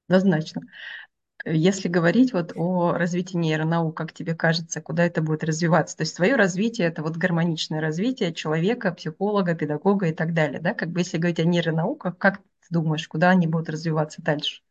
однозначно. 0.08 0.62
Если 1.46 1.88
говорить 1.88 2.32
вот 2.34 2.52
о 2.56 2.92
развитии 2.94 3.36
нейронаук, 3.36 3.96
как 3.96 4.12
тебе 4.12 4.34
кажется, 4.34 4.82
куда 4.82 5.06
это 5.06 5.22
будет 5.22 5.44
развиваться? 5.44 5.96
То 5.96 6.02
есть 6.02 6.16
твое 6.16 6.36
развитие– 6.36 6.88
это 6.88 7.02
вот 7.02 7.16
гармоничное 7.16 7.80
развитие 7.80 8.34
человека, 8.34 8.92
психолога, 8.92 9.54
педагога 9.56 10.08
и 10.08 10.14
так 10.14 10.34
далее, 10.34 10.60
да? 10.60 10.74
Как 10.74 10.90
бы 10.90 11.00
если 11.00 11.18
говорить 11.18 11.40
о 11.40 11.44
нейронауках, 11.44 12.18
как 12.18 12.38
ты 12.38 12.44
думаешь, 12.70 13.08
куда 13.08 13.30
они 13.30 13.46
будут 13.48 13.70
развиваться 13.70 14.22
дальше? 14.22 14.62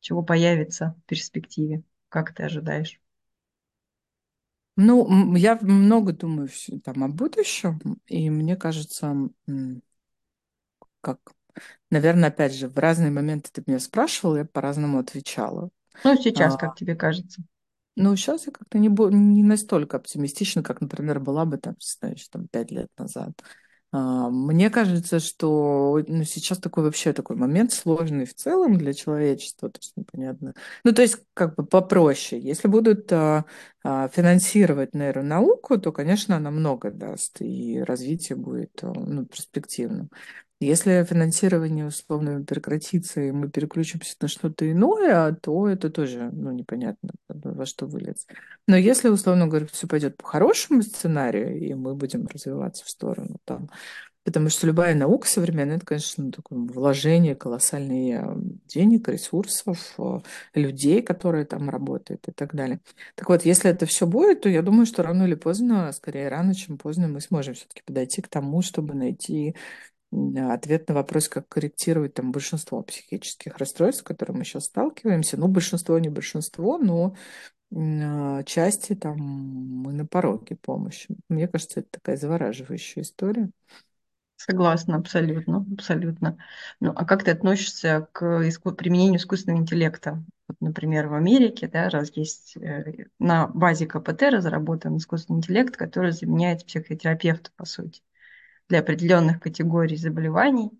Чего 0.00 0.22
появится 0.22 0.96
в 1.04 1.06
перспективе? 1.08 1.82
Как 2.08 2.34
ты 2.34 2.44
ожидаешь? 2.44 3.00
Ну, 4.76 5.34
я 5.36 5.58
много 5.60 6.12
думаю 6.12 6.48
там 6.84 7.02
о 7.04 7.08
будущем, 7.08 7.80
и 8.06 8.30
мне 8.30 8.56
кажется, 8.56 9.28
как, 11.00 11.18
наверное, 11.90 12.28
опять 12.30 12.54
же, 12.54 12.68
в 12.68 12.78
разные 12.78 13.10
моменты 13.10 13.50
ты 13.52 13.62
меня 13.66 13.80
спрашивал, 13.80 14.36
я 14.36 14.44
по-разному 14.44 14.98
отвечала. 14.98 15.70
Ну, 16.02 16.16
сейчас, 16.16 16.56
А, 16.56 16.56
как 16.56 16.74
тебе 16.74 16.96
кажется? 16.96 17.42
Ну, 17.96 18.14
сейчас 18.16 18.46
я 18.46 18.52
как-то 18.52 18.78
не, 18.78 18.88
не 18.88 19.42
настолько 19.42 19.96
оптимистична, 19.96 20.62
как, 20.62 20.80
например, 20.80 21.18
была 21.18 21.44
бы 21.44 21.58
там, 21.58 21.74
знаешь, 21.80 22.28
там 22.28 22.46
пять 22.48 22.70
лет 22.70 22.88
назад. 22.96 23.32
А, 23.90 24.28
Мне 24.28 24.68
кажется, 24.70 25.18
что 25.18 26.02
ну, 26.06 26.22
сейчас 26.24 26.58
такой 26.58 26.84
вообще 26.84 27.12
такой 27.14 27.36
момент 27.36 27.72
сложный 27.72 28.26
в 28.26 28.34
целом 28.34 28.76
для 28.76 28.92
человечества, 28.92 29.70
то 29.70 29.78
есть 29.80 29.94
непонятно. 29.96 30.54
Ну, 30.84 30.92
то 30.92 31.00
есть 31.02 31.18
как 31.34 31.54
бы 31.54 31.64
попроще. 31.64 32.40
Если 32.40 32.68
будут 32.68 33.10
а, 33.12 33.46
а, 33.82 34.08
финансировать 34.08 34.94
нейронауку, 34.94 35.78
то, 35.78 35.90
конечно, 35.92 36.36
она 36.36 36.50
много 36.50 36.90
даст, 36.90 37.40
и 37.40 37.80
развитие 37.80 38.36
будет 38.36 38.72
а, 38.82 38.92
ну, 38.94 39.24
перспективным. 39.24 40.10
Если 40.60 41.04
финансирование 41.04 41.86
условно 41.86 42.44
прекратится, 42.44 43.20
и 43.20 43.30
мы 43.30 43.48
переключимся 43.48 44.16
на 44.20 44.26
что-то 44.26 44.70
иное, 44.70 45.32
то 45.34 45.68
это 45.68 45.88
тоже 45.88 46.30
ну, 46.32 46.50
непонятно, 46.50 47.10
во 47.28 47.64
что 47.64 47.86
выльется. 47.86 48.26
Но 48.66 48.76
если, 48.76 49.08
условно 49.08 49.46
говоря, 49.46 49.66
все 49.70 49.86
пойдет 49.86 50.16
по 50.16 50.26
хорошему 50.26 50.82
сценарию, 50.82 51.56
и 51.60 51.74
мы 51.74 51.94
будем 51.94 52.26
развиваться 52.26 52.84
в 52.84 52.88
сторону 52.88 53.36
там, 53.44 53.70
потому 54.24 54.50
что 54.50 54.66
любая 54.66 54.94
наука 54.94 55.28
современная, 55.28 55.76
это, 55.76 55.86
конечно, 55.86 56.24
ну, 56.24 56.30
такое 56.32 56.58
вложение 56.58 57.34
колоссальные 57.34 58.22
э, 58.22 58.34
денег, 58.66 59.08
ресурсов, 59.08 59.94
э, 59.96 60.18
людей, 60.54 61.02
которые 61.02 61.46
там 61.46 61.70
работают 61.70 62.28
и 62.28 62.32
так 62.32 62.54
далее. 62.54 62.80
Так 63.14 63.28
вот, 63.28 63.44
если 63.44 63.70
это 63.70 63.86
все 63.86 64.06
будет, 64.06 64.42
то 64.42 64.48
я 64.48 64.62
думаю, 64.62 64.86
что 64.86 65.02
рано 65.02 65.22
или 65.22 65.34
поздно, 65.34 65.92
скорее 65.92 66.28
рано, 66.28 66.54
чем 66.54 66.78
поздно, 66.78 67.08
мы 67.08 67.20
сможем 67.20 67.54
все-таки 67.54 67.82
подойти 67.86 68.20
к 68.20 68.28
тому, 68.28 68.60
чтобы 68.60 68.94
найти 68.94 69.54
ответ 70.10 70.88
на 70.88 70.94
вопрос, 70.94 71.28
как 71.28 71.48
корректировать 71.48 72.14
там 72.14 72.32
большинство 72.32 72.82
психических 72.82 73.58
расстройств, 73.58 74.00
с 74.02 74.04
которыми 74.04 74.38
мы 74.38 74.44
сейчас 74.44 74.64
сталкиваемся. 74.66 75.36
Ну, 75.36 75.48
большинство 75.48 75.98
не 75.98 76.08
большинство, 76.08 76.78
но 76.78 77.14
а, 77.74 78.42
части 78.44 78.94
там 78.94 79.18
мы 79.18 79.92
на 79.92 80.06
пороге 80.06 80.56
помощи. 80.56 81.08
Мне 81.28 81.48
кажется, 81.48 81.80
это 81.80 81.90
такая 81.92 82.16
завораживающая 82.16 83.02
история. 83.02 83.50
Согласна, 84.36 84.96
абсолютно, 84.96 85.66
абсолютно. 85.72 86.38
Ну, 86.80 86.92
а 86.94 87.04
как 87.04 87.24
ты 87.24 87.32
относишься 87.32 88.08
к 88.12 88.42
иску- 88.46 88.72
применению 88.72 89.16
искусственного 89.18 89.60
интеллекта? 89.60 90.22
Вот, 90.46 90.56
например, 90.60 91.08
в 91.08 91.14
Америке, 91.14 91.68
да, 91.68 91.90
раз 91.90 92.12
есть 92.16 92.56
э, 92.56 93.06
на 93.18 93.48
базе 93.48 93.86
КПТ 93.86 94.22
разработан 94.22 94.96
искусственный 94.96 95.38
интеллект, 95.38 95.76
который 95.76 96.12
заменяет 96.12 96.64
психотерапевта, 96.64 97.50
по 97.56 97.64
сути, 97.64 98.00
для 98.68 98.80
определенных 98.80 99.40
категорий 99.40 99.96
заболеваний 99.96 100.70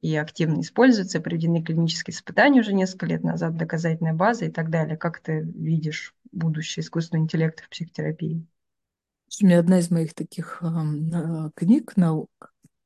и 0.00 0.14
активно 0.16 0.60
используется, 0.60 1.20
проведены 1.20 1.62
клинические 1.62 2.14
испытания 2.14 2.60
уже 2.60 2.72
несколько 2.72 3.06
лет 3.06 3.24
назад, 3.24 3.56
доказательная 3.56 4.14
база 4.14 4.44
и 4.46 4.50
так 4.50 4.70
далее. 4.70 4.96
Как 4.96 5.20
ты 5.20 5.40
видишь 5.40 6.14
будущее 6.32 6.82
искусственного 6.82 7.24
интеллекта 7.24 7.62
в 7.62 7.68
психотерапии? 7.68 8.46
У 9.42 9.44
меня 9.44 9.58
одна 9.58 9.80
из 9.80 9.90
моих 9.90 10.14
таких 10.14 10.62
э, 10.62 11.50
книг 11.54 11.96
наук 11.96 12.30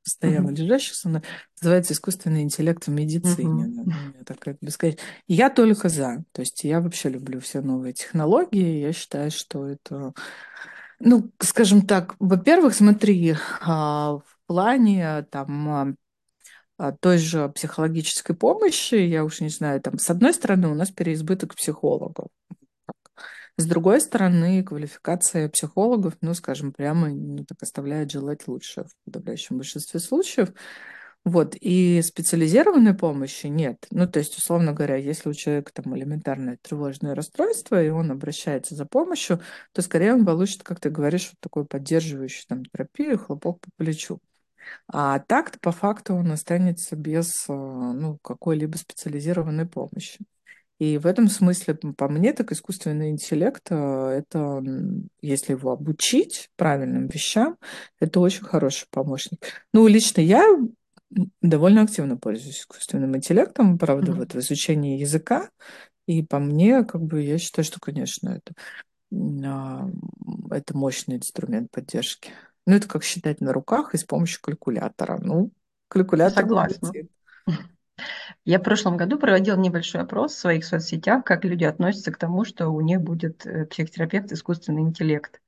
постоянно 0.02 0.50
uh-huh. 0.50 0.56
лежащих 0.56 0.94
со 0.94 1.08
мной, 1.08 1.22
называется 1.60 1.92
«Искусственный 1.92 2.42
интеллект 2.42 2.86
в 2.86 2.90
медицине». 2.90 3.84
Такая 4.26 4.56
бесконечная. 4.60 5.04
Я 5.28 5.50
только 5.50 5.88
за. 5.88 6.24
То 6.32 6.40
есть 6.40 6.64
я 6.64 6.80
вообще 6.80 7.10
люблю 7.10 7.40
все 7.40 7.60
новые 7.60 7.92
технологии. 7.92 8.80
Я 8.80 8.92
считаю, 8.92 9.30
что 9.30 9.66
это... 9.66 10.14
Ну, 10.98 11.30
скажем 11.38 11.82
так, 11.82 12.14
во-первых, 12.18 12.74
смотри, 12.74 13.34
а, 13.62 14.18
в 14.18 14.39
плане 14.50 15.22
там 15.30 15.96
а, 16.76 16.90
той 16.90 17.18
же 17.18 17.48
психологической 17.50 18.34
помощи, 18.34 18.96
я 18.96 19.24
уж 19.24 19.40
не 19.40 19.48
знаю, 19.48 19.80
там, 19.80 20.00
с 20.00 20.10
одной 20.10 20.34
стороны, 20.34 20.66
у 20.66 20.74
нас 20.74 20.90
переизбыток 20.90 21.54
психологов. 21.54 22.26
С 23.56 23.64
другой 23.64 24.00
стороны, 24.00 24.64
квалификация 24.64 25.48
психологов, 25.48 26.14
ну, 26.20 26.34
скажем, 26.34 26.72
прямо 26.72 27.10
ну, 27.10 27.44
так 27.44 27.62
оставляет 27.62 28.10
желать 28.10 28.48
лучше 28.48 28.86
в 28.86 29.04
подавляющем 29.04 29.58
большинстве 29.58 30.00
случаев. 30.00 30.48
Вот, 31.24 31.54
и 31.60 32.02
специализированной 32.02 32.94
помощи 32.94 33.46
нет. 33.46 33.86
Ну, 33.92 34.08
то 34.08 34.18
есть, 34.18 34.36
условно 34.36 34.72
говоря, 34.72 34.96
если 34.96 35.28
у 35.28 35.34
человека 35.34 35.72
там 35.72 35.96
элементарное 35.96 36.58
тревожное 36.60 37.14
расстройство, 37.14 37.80
и 37.80 37.90
он 37.90 38.10
обращается 38.10 38.74
за 38.74 38.84
помощью, 38.84 39.40
то 39.72 39.82
скорее 39.82 40.14
он 40.14 40.26
получит, 40.26 40.64
как 40.64 40.80
ты 40.80 40.90
говоришь, 40.90 41.28
вот 41.30 41.38
такую 41.40 41.66
поддерживающую 41.66 42.46
там 42.48 42.64
терапию, 42.64 43.16
хлопок 43.16 43.60
по 43.60 43.70
плечу. 43.76 44.20
А 44.88 45.18
так-то 45.20 45.58
по 45.60 45.72
факту 45.72 46.14
он 46.14 46.32
останется 46.32 46.96
без 46.96 47.46
э, 47.48 47.52
ну, 47.52 48.18
какой-либо 48.22 48.76
специализированной 48.76 49.66
помощи. 49.66 50.18
И 50.80 50.96
в 50.96 51.06
этом 51.06 51.28
смысле, 51.28 51.74
по 51.74 52.08
мне, 52.08 52.32
так 52.32 52.52
искусственный 52.52 53.10
интеллект, 53.10 53.66
э, 53.70 53.74
это, 53.76 54.62
если 55.20 55.52
его 55.52 55.72
обучить 55.72 56.48
правильным 56.56 57.06
вещам, 57.06 57.58
это 58.00 58.18
очень 58.20 58.44
хороший 58.44 58.86
помощник. 58.90 59.44
Ну, 59.74 59.86
лично 59.86 60.22
я 60.22 60.42
довольно 61.42 61.82
активно 61.82 62.16
пользуюсь 62.16 62.60
искусственным 62.60 63.16
интеллектом, 63.16 63.78
правда, 63.78 64.12
mm-hmm. 64.12 64.16
вот 64.16 64.34
в 64.34 64.38
изучении 64.38 64.98
языка. 64.98 65.50
И 66.06 66.22
по 66.22 66.38
мне, 66.38 66.84
как 66.84 67.02
бы, 67.02 67.22
я 67.22 67.38
считаю, 67.38 67.64
что, 67.64 67.78
конечно, 67.78 68.40
это, 68.40 68.54
а, 69.44 69.90
это 70.50 70.76
мощный 70.76 71.16
инструмент 71.16 71.70
поддержки. 71.70 72.32
Ну, 72.70 72.76
это 72.76 72.86
как 72.86 73.02
считать 73.02 73.40
на 73.40 73.52
руках 73.52 73.94
и 73.94 73.96
с 73.96 74.04
помощью 74.04 74.40
калькулятора. 74.42 75.18
Ну, 75.20 75.50
калькулятор. 75.88 76.44
Согласна. 76.44 76.92
Я 78.44 78.60
в 78.60 78.62
прошлом 78.62 78.96
году 78.96 79.18
проводила 79.18 79.56
небольшой 79.56 80.02
опрос 80.02 80.34
в 80.34 80.38
своих 80.38 80.64
соцсетях, 80.64 81.24
как 81.24 81.44
люди 81.44 81.64
относятся 81.64 82.12
к 82.12 82.16
тому, 82.16 82.44
что 82.44 82.68
у 82.68 82.80
них 82.80 83.00
будет 83.00 83.44
э, 83.44 83.66
психотерапевт 83.66 84.30
искусственный 84.30 84.82
интеллект. 84.82 85.40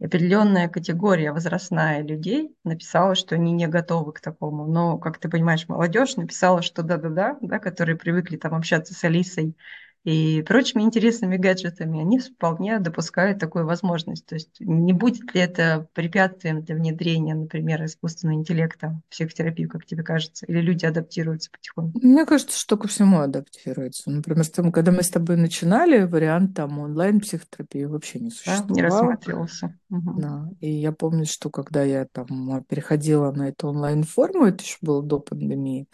И 0.00 0.06
определенная 0.06 0.68
категория 0.68 1.30
возрастная 1.30 2.02
людей 2.02 2.56
написала, 2.64 3.14
что 3.14 3.36
они 3.36 3.52
не 3.52 3.68
готовы 3.68 4.12
к 4.12 4.20
такому. 4.20 4.66
Но, 4.66 4.98
как 4.98 5.18
ты 5.18 5.28
понимаешь, 5.28 5.68
молодежь 5.68 6.16
написала, 6.16 6.60
что 6.60 6.82
да-да-да, 6.82 7.38
да, 7.40 7.60
которые 7.60 7.94
привыкли 7.94 8.36
там 8.36 8.52
общаться 8.52 8.94
с 8.94 9.04
Алисой 9.04 9.56
и 10.04 10.42
прочими 10.42 10.82
интересными 10.82 11.38
гаджетами, 11.38 12.00
они 12.00 12.18
вполне 12.18 12.78
допускают 12.78 13.38
такую 13.38 13.66
возможность. 13.66 14.26
То 14.26 14.34
есть 14.34 14.60
не 14.60 14.92
будет 14.92 15.34
ли 15.34 15.40
это 15.40 15.88
препятствием 15.94 16.62
для 16.62 16.76
внедрения, 16.76 17.34
например, 17.34 17.84
искусственного 17.84 18.36
интеллекта 18.36 19.00
в 19.06 19.10
психотерапию, 19.10 19.70
как 19.70 19.86
тебе 19.86 20.02
кажется? 20.02 20.44
Или 20.46 20.60
люди 20.60 20.84
адаптируются 20.84 21.50
потихоньку? 21.50 21.98
Мне 22.02 22.26
кажется, 22.26 22.58
что 22.58 22.76
ко 22.76 22.86
всему 22.86 23.20
адаптируются. 23.20 24.10
Например, 24.10 24.44
когда 24.72 24.92
мы 24.92 25.02
с 25.02 25.08
тобой 25.08 25.36
начинали, 25.36 26.04
вариант 26.04 26.54
там 26.54 26.78
онлайн-психотерапии 26.78 27.84
вообще 27.84 28.20
не 28.20 28.30
существовал. 28.30 28.68
Да, 28.68 28.74
не 28.74 28.82
рассматривался. 28.82 29.78
Угу. 29.88 30.20
Да. 30.20 30.50
И 30.60 30.70
я 30.70 30.92
помню, 30.92 31.24
что 31.24 31.48
когда 31.48 31.82
я 31.82 32.04
там 32.04 32.62
переходила 32.68 33.32
на 33.32 33.48
эту 33.48 33.68
онлайн-форму, 33.68 34.44
это 34.44 34.62
еще 34.62 34.76
было 34.82 35.02
до 35.02 35.18
пандемии, 35.18 35.88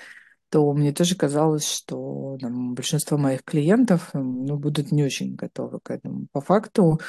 то 0.50 0.72
мне 0.72 0.92
тоже 0.92 1.14
казалось, 1.14 1.66
что 1.66 2.36
там, 2.40 2.74
большинство 2.74 3.16
моих 3.16 3.44
клиентов 3.44 4.10
ну, 4.12 4.56
будут 4.56 4.90
не 4.92 5.04
очень 5.04 5.36
готовы 5.36 5.80
к 5.80 5.90
этому. 5.90 6.26
По 6.32 6.40
факту, 6.40 7.00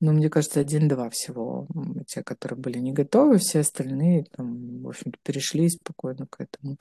ну, 0.00 0.12
мне 0.12 0.28
кажется, 0.28 0.60
один-два 0.60 1.08
всего 1.10 1.68
те, 2.06 2.22
которые 2.22 2.58
были 2.58 2.78
не 2.78 2.92
готовы, 2.92 3.38
все 3.38 3.60
остальные, 3.60 4.24
там, 4.36 4.82
в 4.82 4.88
общем-то, 4.88 5.18
перешли 5.22 5.68
спокойно 5.68 6.26
к 6.26 6.40
этому. 6.40 6.76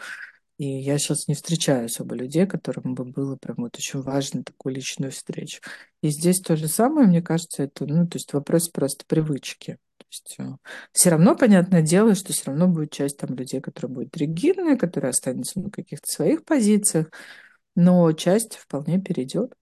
И 0.58 0.66
я 0.66 0.98
сейчас 0.98 1.28
не 1.28 1.36
встречаю 1.36 1.86
особо 1.86 2.16
людей, 2.16 2.48
которым 2.48 2.96
бы 2.96 3.06
было 3.06 3.36
прям 3.36 3.58
вот 3.60 3.78
очень 3.78 4.02
важно 4.02 4.44
такую 4.44 4.74
личную 4.74 5.12
встречу. 5.12 5.62
И 6.02 6.10
здесь 6.10 6.42
то 6.42 6.56
же 6.56 6.68
самое, 6.68 7.08
мне 7.08 7.22
кажется, 7.22 7.64
это, 7.64 7.86
ну, 7.86 8.08
то 8.08 8.18
есть 8.18 8.34
вопрос 8.34 8.70
просто 8.70 9.06
привычки 9.08 9.78
есть 10.10 10.36
э, 10.40 10.44
все 10.92 11.10
равно, 11.10 11.36
понятное 11.36 11.82
дело, 11.82 12.16
что 12.16 12.34
все 12.34 12.46
равно 12.46 12.68
будет 12.68 12.92
часть 12.92 13.18
там 13.18 13.36
людей, 13.36 13.62
которые 13.62 13.92
будут 13.92 14.18
ригидные, 14.18 14.78
которые 14.78 15.10
останутся 15.10 15.60
на 15.60 15.70
каких-то 15.70 16.10
своих 16.10 16.46
позициях, 16.46 17.12
но 17.76 18.12
часть 18.14 18.56
вполне 18.56 19.00
перейдет. 19.02 19.54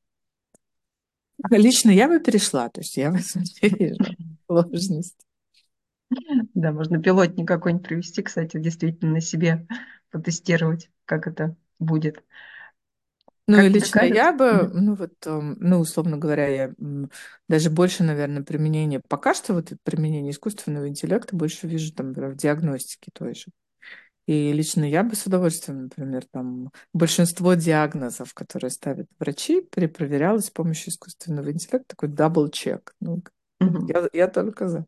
Лично 1.49 1.91
я 1.91 2.07
бы 2.07 2.19
перешла, 2.19 2.69
то 2.69 2.81
есть 2.81 2.95
я 2.97 3.09
этом 3.09 3.43
не 3.61 4.37
сложность. 4.47 5.17
Да, 6.53 6.71
можно 6.71 7.01
пилотник 7.01 7.47
какой-нибудь 7.47 7.87
привести, 7.87 8.21
кстати, 8.21 8.57
действительно 8.57 9.13
на 9.13 9.21
себе 9.21 9.67
потестировать, 10.11 10.89
как 11.05 11.27
это 11.27 11.55
будет. 11.79 12.23
Ну, 13.47 13.57
как 13.57 13.71
лично 13.71 14.01
я 14.01 14.33
бы, 14.33 14.71
ну, 14.73 14.95
вот, 14.95 15.13
эм, 15.25 15.57
ну, 15.59 15.79
условно 15.79 16.17
говоря, 16.17 16.47
я 16.47 16.73
даже 17.47 17.69
больше, 17.69 18.03
наверное, 18.03 18.43
применение, 18.43 19.01
пока 19.07 19.33
что 19.33 19.53
вот 19.53 19.71
применение 19.83 20.31
искусственного 20.31 20.87
интеллекта 20.87 21.35
больше 21.35 21.67
вижу 21.67 21.93
там 21.93 22.13
в 22.13 22.35
диагностике 22.35 23.11
той 23.13 23.35
же. 23.35 23.45
И 24.27 24.51
лично 24.53 24.83
я 24.83 25.03
бы 25.03 25.15
с 25.15 25.27
удовольствием, 25.27 25.83
например, 25.83 26.25
там 26.31 26.71
большинство 26.93 27.53
диагнозов, 27.53 28.33
которые 28.33 28.71
ставят 28.71 29.07
врачи, 29.19 29.61
перепроверялось 29.61 30.45
с 30.45 30.51
помощью 30.51 30.89
искусственного 30.89 31.51
интеллекта, 31.51 31.89
такой 31.89 32.09
double-check. 32.09 32.95
Ну, 32.99 33.21
угу. 33.59 33.87
я, 33.87 34.09
я 34.13 34.27
только 34.27 34.67
за. 34.67 34.85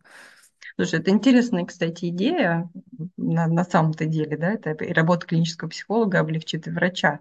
Слушай, 0.76 1.00
это 1.00 1.12
интересная, 1.12 1.66
кстати, 1.66 2.06
идея 2.10 2.70
на, 3.16 3.48
на 3.48 3.64
самом-то 3.64 4.06
деле, 4.06 4.38
да, 4.38 4.54
это 4.54 4.72
и 4.72 4.92
работа 4.92 5.28
клинического 5.28 5.70
психолога 5.70 6.20
облегчит 6.20 6.68
и 6.68 6.72
врача. 6.72 7.20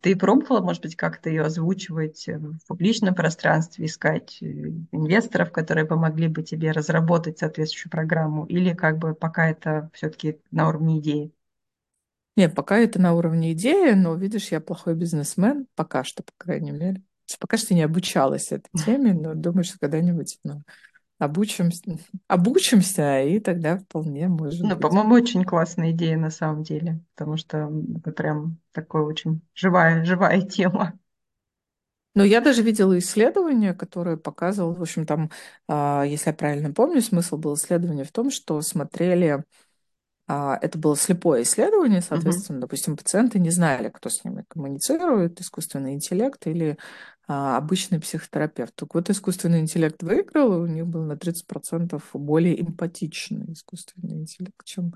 Ты 0.00 0.16
пробовала, 0.16 0.62
может 0.62 0.82
быть, 0.82 0.96
как-то 0.96 1.28
ее 1.28 1.42
озвучивать 1.42 2.26
в 2.26 2.66
публичном 2.66 3.14
пространстве, 3.14 3.84
искать 3.84 4.38
э, 4.40 4.46
инвесторов, 4.92 5.52
которые 5.52 5.84
помогли 5.84 6.28
бы 6.28 6.42
тебе 6.42 6.72
разработать 6.72 7.38
соответствующую 7.38 7.90
программу, 7.90 8.46
или 8.46 8.72
как 8.72 8.96
бы 8.96 9.14
пока 9.14 9.50
это 9.50 9.90
все-таки 9.92 10.38
на 10.50 10.68
уровне 10.68 11.00
идеи? 11.00 11.32
Нет, 12.34 12.54
пока 12.54 12.78
это 12.78 12.98
на 12.98 13.14
уровне 13.14 13.52
идеи, 13.52 13.92
но, 13.92 14.14
видишь, 14.14 14.52
я 14.52 14.60
плохой 14.60 14.94
бизнесмен, 14.94 15.66
пока 15.74 16.02
что, 16.02 16.22
по 16.22 16.32
крайней 16.38 16.70
мере. 16.70 17.02
Пока 17.38 17.58
что 17.58 17.74
не 17.74 17.82
обучалась 17.82 18.52
этой 18.52 18.70
теме, 18.86 19.12
но 19.12 19.34
думаю, 19.34 19.64
что 19.64 19.78
когда-нибудь 19.78 20.38
ну, 20.44 20.62
обучимся, 21.18 21.98
обучимся, 22.26 23.22
и 23.22 23.40
тогда 23.40 23.78
вполне 23.78 24.28
может 24.28 24.60
ну, 24.62 24.76
по-моему, 24.76 25.14
очень 25.14 25.44
классная 25.44 25.90
идея 25.90 26.16
на 26.16 26.30
самом 26.30 26.62
деле, 26.62 27.00
потому 27.14 27.36
что 27.36 27.70
это 27.96 28.12
прям 28.12 28.58
такая 28.72 29.02
очень 29.02 29.40
живая, 29.54 30.04
живая 30.04 30.40
тема. 30.42 30.98
Но 32.14 32.24
я 32.24 32.40
даже 32.40 32.62
видела 32.62 32.98
исследование, 32.98 33.74
которое 33.74 34.16
показывало, 34.16 34.74
в 34.74 34.82
общем, 34.82 35.06
там, 35.06 35.30
а, 35.68 36.02
если 36.04 36.30
я 36.30 36.34
правильно 36.34 36.72
помню, 36.72 37.00
смысл 37.00 37.36
был 37.36 37.54
исследования 37.54 38.04
в 38.04 38.10
том, 38.10 38.30
что 38.30 38.60
смотрели 38.60 39.44
а, 40.30 40.58
это 40.60 40.78
было 40.78 40.94
слепое 40.94 41.42
исследование, 41.42 42.02
соответственно, 42.02 42.58
uh-huh. 42.58 42.62
допустим, 42.62 42.96
пациенты 42.98 43.38
не 43.38 43.48
знали, 43.48 43.88
кто 43.88 44.10
с 44.10 44.24
ними 44.24 44.44
коммуницирует, 44.46 45.40
искусственный 45.40 45.94
интеллект 45.94 46.46
или 46.46 46.76
обычный 47.28 48.00
психотерапевт. 48.00 48.74
Так 48.74 48.94
вот, 48.94 49.10
искусственный 49.10 49.60
интеллект 49.60 50.02
выиграл, 50.02 50.54
и 50.54 50.60
у 50.60 50.66
них 50.66 50.86
был 50.86 51.02
на 51.02 51.12
30% 51.12 52.02
более 52.14 52.60
эмпатичный 52.60 53.52
искусственный 53.52 54.16
интеллект, 54.16 54.64
чем 54.64 54.94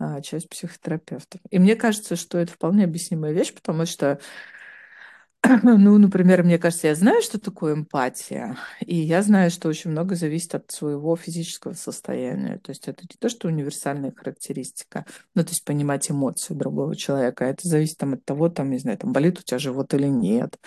а, 0.00 0.20
часть 0.20 0.48
психотерапевтов. 0.48 1.40
И 1.50 1.58
мне 1.58 1.76
кажется, 1.76 2.16
что 2.16 2.38
это 2.38 2.52
вполне 2.52 2.84
объяснимая 2.84 3.32
вещь, 3.32 3.54
потому 3.54 3.86
что 3.86 4.18
ну, 5.62 5.98
например, 5.98 6.42
мне 6.42 6.58
кажется, 6.58 6.88
я 6.88 6.94
знаю, 6.96 7.22
что 7.22 7.38
такое 7.38 7.74
эмпатия, 7.74 8.56
и 8.80 8.96
я 8.96 9.22
знаю, 9.22 9.50
что 9.50 9.68
очень 9.68 9.90
много 9.92 10.16
зависит 10.16 10.54
от 10.56 10.70
своего 10.70 11.14
физического 11.16 11.74
состояния. 11.74 12.58
То 12.58 12.70
есть 12.70 12.88
это 12.88 13.02
не 13.02 13.16
то, 13.18 13.28
что 13.28 13.46
универсальная 13.46 14.12
характеристика, 14.12 15.06
ну, 15.34 15.44
то 15.44 15.50
есть 15.50 15.64
понимать 15.64 16.10
эмоции 16.10 16.54
другого 16.54 16.96
человека, 16.96 17.46
а 17.46 17.48
это 17.48 17.68
зависит 17.68 17.98
там, 17.98 18.14
от 18.14 18.24
того, 18.24 18.48
там, 18.48 18.70
не 18.70 18.78
знаю, 18.78 18.98
там, 18.98 19.12
болит 19.12 19.38
у 19.38 19.42
тебя 19.42 19.58
живот 19.58 19.94
или 19.94 20.08
нет, 20.08 20.58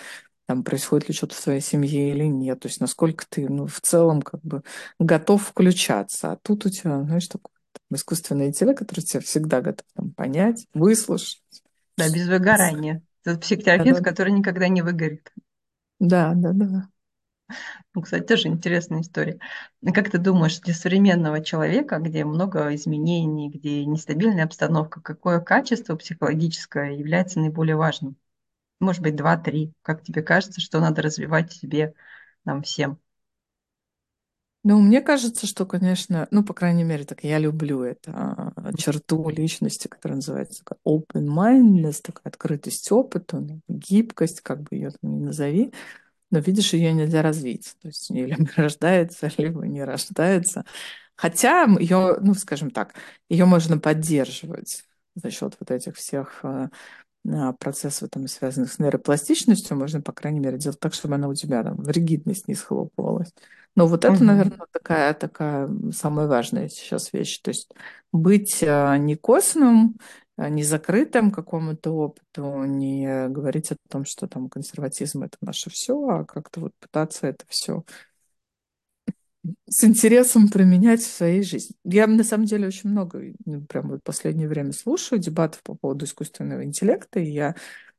там 0.46 0.64
происходит 0.64 1.08
ли 1.08 1.14
что-то 1.14 1.34
в 1.34 1.40
твоей 1.42 1.60
семье 1.60 2.10
или 2.10 2.24
нет, 2.24 2.60
то 2.60 2.68
есть 2.68 2.80
насколько 2.80 3.24
ты, 3.28 3.48
ну, 3.48 3.66
в 3.66 3.80
целом, 3.80 4.22
как 4.22 4.40
бы 4.42 4.62
готов 4.98 5.42
включаться. 5.48 6.32
А 6.32 6.36
тут 6.36 6.66
у 6.66 6.70
тебя, 6.70 7.02
знаешь, 7.04 7.28
такой 7.28 7.52
там, 7.72 7.96
искусственный 7.96 8.46
интеллект, 8.48 8.78
который 8.78 9.00
тебя 9.02 9.20
всегда 9.20 9.60
готов 9.60 9.86
там, 9.94 10.10
понять, 10.12 10.66
выслушать. 10.74 11.42
Да, 11.96 12.08
без 12.10 12.28
выгорания. 12.28 13.02
Это 13.24 13.38
психотерапевт, 13.38 14.00
Да, 14.00 14.04
который 14.04 14.32
никогда 14.32 14.68
не 14.68 14.82
выгорит. 14.82 15.32
да, 16.00 16.32
да, 16.36 16.52
да. 16.52 16.88
Ну, 17.94 18.02
кстати, 18.02 18.24
тоже 18.24 18.48
интересная 18.48 19.00
история. 19.00 19.38
Как 19.94 20.10
ты 20.10 20.18
думаешь, 20.18 20.60
для 20.60 20.74
современного 20.74 21.42
человека, 21.42 21.98
где 21.98 22.24
много 22.24 22.74
изменений, 22.74 23.50
где 23.50 23.84
нестабильная 23.86 24.44
обстановка, 24.44 25.00
какое 25.00 25.40
качество 25.40 25.96
психологическое 25.96 26.92
является 26.96 27.40
наиболее 27.40 27.76
важным? 27.76 28.16
Может 28.82 29.00
быть, 29.02 29.14
два-три. 29.16 29.72
Как 29.82 30.02
тебе 30.02 30.22
кажется, 30.22 30.60
что 30.60 30.80
надо 30.80 31.02
развивать 31.02 31.52
себе 31.52 31.94
нам 32.44 32.62
всем? 32.62 32.98
Ну, 34.64 34.80
мне 34.80 35.00
кажется, 35.00 35.46
что, 35.46 35.66
конечно, 35.66 36.28
ну, 36.30 36.44
по 36.44 36.52
крайней 36.54 36.84
мере, 36.84 37.04
так 37.04 37.24
я 37.24 37.38
люблю 37.38 37.82
это 37.82 38.12
а, 38.56 38.72
черту 38.76 39.28
личности, 39.28 39.88
которая 39.88 40.16
называется 40.16 40.62
open-mindedness, 40.86 42.00
такая 42.02 42.22
открытость 42.24 42.90
опыту, 42.92 43.40
ну, 43.40 43.60
гибкость, 43.68 44.40
как 44.40 44.62
бы 44.62 44.68
ее 44.76 44.90
там 44.90 45.18
ни 45.18 45.24
назови, 45.24 45.72
но 46.30 46.40
видишь, 46.40 46.72
ее 46.74 46.92
нельзя 46.92 47.22
развить. 47.22 47.76
То 47.82 47.88
есть 47.88 48.10
либо 48.10 48.36
рождается, 48.56 49.30
либо 49.38 49.66
не 49.66 49.84
рождается. 49.84 50.64
Хотя 51.16 51.64
ее, 51.80 52.18
ну, 52.20 52.34
скажем 52.34 52.70
так, 52.70 52.94
ее 53.28 53.44
можно 53.46 53.78
поддерживать 53.78 54.84
за 55.16 55.30
счет 55.30 55.56
вот 55.60 55.70
этих 55.70 55.96
всех 55.96 56.40
а, 56.44 56.70
процессов, 57.58 58.10
там, 58.10 58.26
связанных 58.28 58.72
с 58.72 58.78
нейропластичностью, 58.78 59.76
можно, 59.76 60.00
по 60.00 60.12
крайней 60.12 60.40
мере, 60.40 60.58
делать 60.58 60.80
так, 60.80 60.94
чтобы 60.94 61.14
она 61.14 61.28
у 61.28 61.34
тебя 61.34 61.62
там 61.62 61.76
в 61.76 61.88
ригидность 61.88 62.48
не 62.48 62.54
схлопывалась. 62.54 63.32
Но 63.76 63.86
вот 63.86 64.04
это, 64.04 64.22
Мгм. 64.22 64.24
наверное, 64.24 64.66
такая, 64.72 65.14
такая 65.14 65.70
самая 65.92 66.26
важная 66.26 66.68
сейчас 66.68 67.12
вещь. 67.12 67.38
То 67.40 67.50
есть 67.50 67.70
быть 68.12 68.62
а, 68.62 68.96
не 68.98 69.16
косным, 69.16 69.96
а, 70.36 70.48
не 70.50 70.62
закрытым 70.62 71.30
какому-то 71.30 71.90
опыту, 71.92 72.64
не 72.64 73.28
говорить 73.28 73.72
о 73.72 73.76
том, 73.88 74.04
что 74.04 74.26
там 74.28 74.48
консерватизм 74.50 75.22
это 75.22 75.38
наше 75.40 75.70
все, 75.70 75.94
а 76.08 76.24
как-то 76.24 76.60
вот 76.60 76.72
пытаться 76.80 77.26
это 77.28 77.44
все 77.48 77.84
с 79.68 79.84
интересом 79.84 80.48
применять 80.48 81.00
в 81.00 81.12
своей 81.12 81.42
жизни. 81.42 81.76
Я 81.84 82.06
на 82.06 82.24
самом 82.24 82.46
деле 82.46 82.68
очень 82.68 82.90
много, 82.90 83.32
ну, 83.44 83.62
прям 83.62 83.88
вот 83.90 84.00
в 84.00 84.04
последнее 84.04 84.48
время 84.48 84.72
слушаю 84.72 85.18
дебатов 85.18 85.62
по 85.62 85.74
поводу 85.74 86.04
искусственного 86.04 86.64
интеллекта, 86.64 87.20
и 87.20 87.30
я 87.30 87.56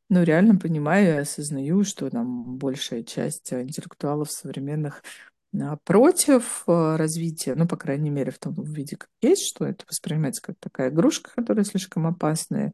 ну, 0.09 0.23
реально 0.23 0.57
понимаю 0.57 1.15
и 1.15 1.19
осознаю, 1.19 1.83
что 1.83 2.09
там 2.09 2.57
большая 2.57 3.03
часть 3.03 3.51
интеллектуалов 3.51 4.31
современных 4.31 5.03
а, 5.59 5.77
против 5.83 6.63
э, 6.67 6.95
развития, 6.95 7.55
ну, 7.55 7.67
по 7.67 7.77
крайней 7.77 8.09
мере, 8.09 8.31
в 8.31 8.39
том 8.39 8.53
виде, 8.63 8.95
как 8.95 9.09
есть, 9.21 9.45
что 9.45 9.65
это 9.65 9.85
воспринимается 9.87 10.41
как 10.41 10.55
такая 10.59 10.89
игрушка, 10.89 11.31
которая 11.35 11.65
слишком 11.65 12.07
опасная 12.07 12.73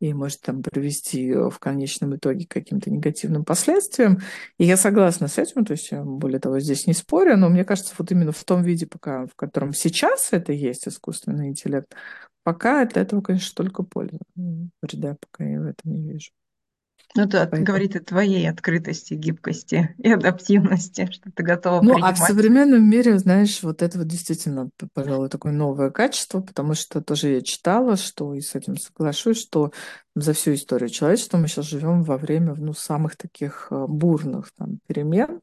и 0.00 0.14
может 0.14 0.40
там 0.40 0.62
привести 0.62 1.32
в 1.32 1.58
конечном 1.58 2.16
итоге 2.16 2.46
к 2.46 2.50
каким-то 2.50 2.90
негативным 2.90 3.44
последствиям. 3.44 4.20
И 4.58 4.64
я 4.64 4.76
согласна 4.76 5.28
с 5.28 5.38
этим, 5.38 5.64
то 5.64 5.72
есть 5.72 5.90
я, 5.90 6.02
более 6.02 6.40
того, 6.40 6.58
здесь 6.58 6.86
не 6.86 6.94
спорю, 6.94 7.36
но 7.36 7.48
мне 7.50 7.64
кажется, 7.64 7.94
вот 7.98 8.10
именно 8.10 8.32
в 8.32 8.44
том 8.44 8.62
виде, 8.62 8.86
пока, 8.86 9.26
в 9.26 9.34
котором 9.36 9.74
сейчас 9.74 10.32
это 10.32 10.52
есть, 10.52 10.88
искусственный 10.88 11.48
интеллект, 11.48 11.94
пока 12.42 12.82
от 12.82 12.96
этого, 12.96 13.20
конечно, 13.20 13.52
только 13.54 13.82
польза. 13.82 14.18
Вреда 14.82 15.16
пока 15.20 15.44
я 15.44 15.60
в 15.60 15.66
этом 15.66 15.92
не 15.92 16.12
вижу. 16.12 16.30
Ну, 17.16 17.24
это 17.24 17.38
Поэтому 17.38 17.64
говорит 17.64 17.96
о 17.96 18.00
твоей 18.00 18.48
открытости, 18.48 19.14
гибкости 19.14 19.94
и 19.98 20.12
адаптивности, 20.12 21.08
что 21.10 21.30
ты 21.32 21.42
готова 21.42 21.82
Ну, 21.82 21.94
а 21.94 21.96
в 21.96 21.96
принимать. 21.96 22.16
современном 22.16 22.88
мире, 22.88 23.18
знаешь, 23.18 23.62
вот 23.62 23.82
это 23.82 23.98
вот 23.98 24.06
действительно, 24.06 24.70
пожалуй, 24.94 25.28
такое 25.28 25.52
новое 25.52 25.90
качество, 25.90 26.40
потому 26.40 26.74
что 26.74 27.00
тоже 27.00 27.30
я 27.30 27.40
читала, 27.42 27.96
что 27.96 28.34
и 28.34 28.40
с 28.40 28.54
этим 28.54 28.76
соглашусь, 28.76 29.40
что 29.40 29.72
за 30.14 30.32
всю 30.32 30.54
историю 30.54 30.88
человечества 30.88 31.38
мы 31.38 31.48
сейчас 31.48 31.66
живем 31.66 32.02
во 32.02 32.16
время, 32.16 32.54
ну, 32.54 32.74
самых 32.74 33.16
таких 33.16 33.68
э, 33.70 33.86
бурных 33.88 34.50
там 34.56 34.78
перемен, 34.86 35.40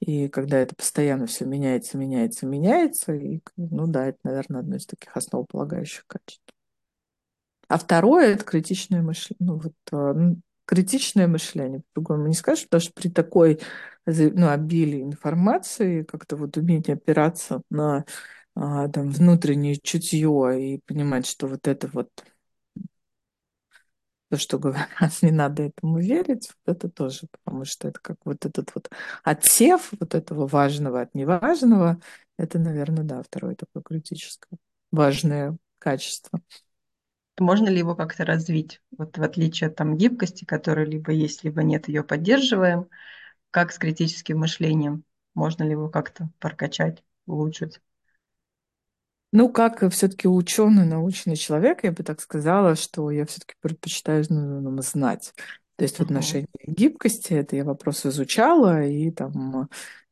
и 0.00 0.28
когда 0.28 0.58
это 0.58 0.74
постоянно 0.74 1.26
все 1.26 1.44
меняется, 1.44 1.98
меняется, 1.98 2.46
меняется, 2.46 3.14
и, 3.14 3.40
ну 3.56 3.86
да, 3.86 4.06
это, 4.06 4.18
наверное, 4.22 4.60
одно 4.60 4.76
из 4.76 4.86
таких 4.86 5.16
основополагающих 5.16 6.04
качеств. 6.06 6.44
А 7.68 7.76
второе– 7.76 8.34
это 8.34 8.44
критичное 8.44 9.02
мышление. 9.02 9.36
Ну, 9.40 9.58
вот, 9.58 9.74
э, 9.92 10.34
критичное 10.68 11.26
мышление, 11.26 11.80
по-другому 11.94 12.28
не 12.28 12.34
скажешь, 12.34 12.64
потому 12.64 12.82
что 12.82 12.92
при 12.92 13.08
такой 13.08 13.58
ну, 14.04 14.48
обилии 14.50 15.02
информации 15.02 16.02
как-то 16.02 16.36
вот 16.36 16.58
уметь 16.58 16.90
опираться 16.90 17.62
на 17.70 18.04
а, 18.54 18.88
там, 18.88 19.10
внутреннее 19.10 19.76
чутье 19.76 20.74
и 20.74 20.80
понимать, 20.86 21.26
что 21.26 21.46
вот 21.46 21.66
это 21.66 21.88
вот 21.88 22.10
то, 24.30 24.36
что 24.36 24.58
говорят, 24.58 24.88
не 25.22 25.30
надо 25.30 25.62
этому 25.62 26.00
верить, 26.00 26.50
вот 26.66 26.76
это 26.76 26.90
тоже, 26.90 27.28
потому 27.30 27.64
что 27.64 27.88
это 27.88 27.98
как 28.00 28.18
вот 28.24 28.44
этот 28.44 28.74
вот 28.74 28.90
отсев 29.24 29.90
вот 29.98 30.14
этого 30.14 30.46
важного 30.46 31.00
от 31.00 31.14
неважного, 31.14 31.98
это, 32.36 32.58
наверное, 32.58 33.04
да, 33.04 33.22
второе 33.22 33.54
такое 33.54 33.82
критическое 33.82 34.58
важное 34.92 35.56
качество. 35.78 36.42
Можно 37.38 37.68
ли 37.68 37.78
его 37.78 37.94
как-то 37.94 38.24
развить? 38.24 38.80
Вот 38.96 39.16
в 39.16 39.22
отличие 39.22 39.68
от 39.68 39.76
там 39.76 39.96
гибкости, 39.96 40.44
которая 40.44 40.86
либо 40.86 41.12
есть, 41.12 41.44
либо 41.44 41.62
нет, 41.62 41.88
ее 41.88 42.02
поддерживаем. 42.02 42.88
Как 43.50 43.72
с 43.72 43.78
критическим 43.78 44.38
мышлением? 44.38 45.04
Можно 45.34 45.62
ли 45.64 45.70
его 45.70 45.88
как-то 45.88 46.30
прокачать, 46.38 47.02
улучшить? 47.26 47.80
Ну, 49.32 49.50
как 49.50 49.88
все-таки 49.92 50.26
ученый, 50.26 50.86
научный 50.86 51.36
человек, 51.36 51.84
я 51.84 51.92
бы 51.92 52.02
так 52.02 52.20
сказала, 52.20 52.76
что 52.76 53.10
я 53.10 53.26
все-таки 53.26 53.54
предпочитаю 53.60 54.24
ну, 54.30 54.60
ну, 54.60 54.82
знать. 54.82 55.34
То 55.76 55.84
есть 55.84 55.98
в 55.98 56.00
отношении 56.00 56.48
гибкости 56.66 57.34
это 57.34 57.54
я 57.54 57.64
вопрос 57.64 58.04
изучала 58.06 58.84
и 58.84 59.10
там 59.10 59.68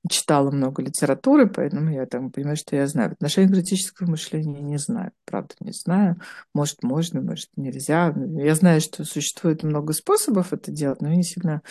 читала 0.09 0.51
много 0.51 0.83
литературы, 0.83 1.49
поэтому 1.49 1.90
я 1.90 2.07
там 2.07 2.31
понимаю, 2.31 2.57
что 2.57 2.77
я 2.77 2.87
знаю. 2.87 3.11
В 3.11 3.12
отношении 3.14 3.53
критического 3.53 4.11
мышления 4.11 4.61
не 4.61 4.79
знаю, 4.79 5.12
правда 5.25 5.55
не 5.61 5.73
знаю. 5.73 6.21
Может, 6.55 6.83
можно, 6.83 7.21
может, 7.21 7.49
нельзя. 7.57 8.14
Я 8.16 8.55
знаю, 8.55 8.81
что 8.81 9.05
существует 9.05 9.62
много 9.62 9.92
способов 9.92 10.53
это 10.53 10.71
делать, 10.71 11.01
но 11.01 11.11
я 11.11 11.16
не 11.16 11.23
сильно 11.25 11.62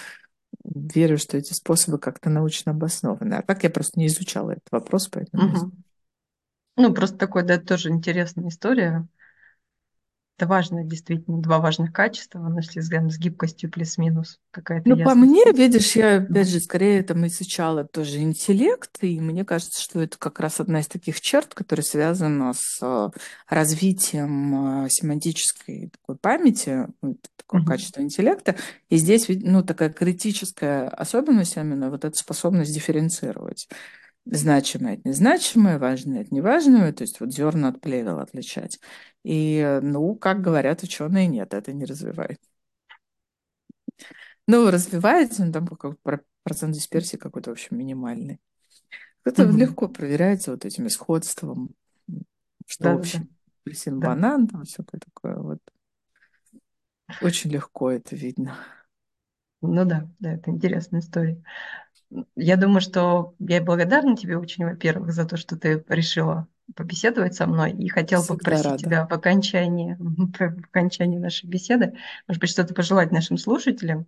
верю, 0.64 1.18
что 1.18 1.38
эти 1.38 1.54
способы 1.54 2.00
как-то 2.00 2.30
научно 2.30 2.72
обоснованы. 2.72 3.36
А 3.36 3.42
так 3.42 3.64
я 3.64 3.70
просто 3.70 4.00
не 4.00 4.08
изучала 4.08 4.52
этот 4.52 4.68
вопрос, 4.72 5.08
поэтому. 5.08 5.44
Мгм. 5.44 5.84
Ну, 6.78 6.94
просто 6.94 7.18
такой, 7.18 7.44
да, 7.44 7.58
тоже 7.58 7.90
интересная 7.90 8.50
история. 8.50 9.08
Это 10.38 10.48
важно, 10.48 10.84
действительно, 10.84 11.42
два 11.42 11.60
важных 11.60 11.94
качества, 11.94 12.40
но 12.40 12.58
если 12.60 12.82
взглянем 12.82 13.10
с 13.10 13.18
гибкостью 13.18 13.72
плюс-минус, 13.72 14.40
какая-то 14.52 14.90
Ну, 14.90 14.96
по 14.98 15.00
ясность 15.00 15.22
мне, 15.22 15.44
есть. 15.46 15.58
видишь, 15.58 15.96
я, 15.96 16.18
опять 16.18 16.50
же, 16.50 16.60
скорее 16.60 17.04
там 17.04 17.26
изучала 17.28 17.86
тоже 17.86 18.18
интеллект, 18.22 18.98
и 19.02 19.20
мне 19.22 19.46
кажется, 19.46 19.82
что 19.82 20.02
это 20.02 20.18
как 20.18 20.42
раз 20.42 20.60
одна 20.60 20.82
из 20.82 20.88
таких 20.88 21.22
черт, 21.22 21.54
которая 21.54 21.86
связана 21.86 22.52
с 22.54 22.80
э, 22.82 23.10
развитием 23.48 24.86
э, 24.86 24.90
семантической 24.90 25.90
такой 25.90 26.18
памяти, 26.18 26.88
такое 27.38 27.62
Мгм. 27.62 27.70
качество 27.70 28.02
интеллекта. 28.02 28.56
И 28.90 28.98
здесь, 28.98 29.28
ну, 29.30 29.64
такая 29.64 29.90
критическая 29.90 30.90
особенность 30.90 31.56
именно 31.56 31.90
вот 31.90 32.04
эта 32.04 32.16
способность 32.16 32.74
дифференцировать 32.74 33.70
значимое 34.26 34.96
от 34.96 35.06
незначимое, 35.06 35.80
важное 35.80 36.22
от 36.22 36.32
неважного, 36.32 36.92
то 36.94 37.04
есть 37.04 37.20
вот 37.20 37.32
зерна 37.34 37.70
от 37.70 37.82
плевел 37.82 38.20
отличать. 38.20 38.80
И, 39.24 39.80
ну, 39.82 40.16
как 40.16 40.42
говорят 40.42 40.84
ученые, 40.84 41.28
нет, 41.28 41.54
это 41.54 41.74
не 41.74 41.86
развивает. 41.86 42.40
Ну, 44.48 44.70
развивается, 44.72 45.46
но 45.46 45.52
там 45.52 45.68
про- 45.68 46.22
процент 46.44 46.74
дисперсии 46.76 47.18
какой-то, 47.18 47.50
в 47.52 47.54
общем, 47.54 47.78
минимальный. 47.78 48.40
Это 49.26 49.44
Мгм. 49.44 49.52
легко 49.52 49.90
проверяется 49.90 50.52
вот 50.52 50.66
этим 50.66 50.90
сходством, 50.90 51.76
что 52.68 52.92
Да-да-да. 52.92 52.94
общее. 52.94 53.28
Апельсин, 53.64 54.02
Да. 54.02 54.04
банан, 54.04 54.48
там 54.48 54.66
всякое 54.66 55.00
такое. 55.00 55.38
Вот. 55.38 55.60
Очень 57.20 57.52
легко 57.52 57.92
это 57.92 58.16
видно. 58.16 58.58
Ну 59.62 59.84
да, 59.86 60.08
да, 60.20 60.34
это 60.34 60.50
интересная 60.52 61.02
история. 61.02 61.44
Я 62.36 62.58
думаю, 62.58 62.82
что 62.82 63.36
я 63.40 63.62
благодарна 63.62 64.16
тебе 64.16 64.38
очень, 64.38 64.66
во-первых, 64.66 65.12
за 65.12 65.26
то, 65.26 65.38
что 65.38 65.58
ты 65.58 65.84
решила 65.88 66.48
побеседовать 66.76 67.36
со 67.36 67.46
мной. 67.48 67.72
И 67.72 67.88
хотел 67.90 68.22
бы 68.22 68.26
Всегда 68.26 68.38
попросить 68.38 68.66
рада. 68.66 68.78
тебя 68.78 69.08
в 69.08 69.12
окончании, 69.12 69.96
в 70.00 70.66
окончании 70.66 71.18
нашей 71.18 71.48
беседы, 71.48 71.94
может 72.28 72.42
быть, 72.42 72.50
что-то 72.50 72.74
пожелать 72.74 73.12
нашим 73.12 73.38
слушателям? 73.38 74.08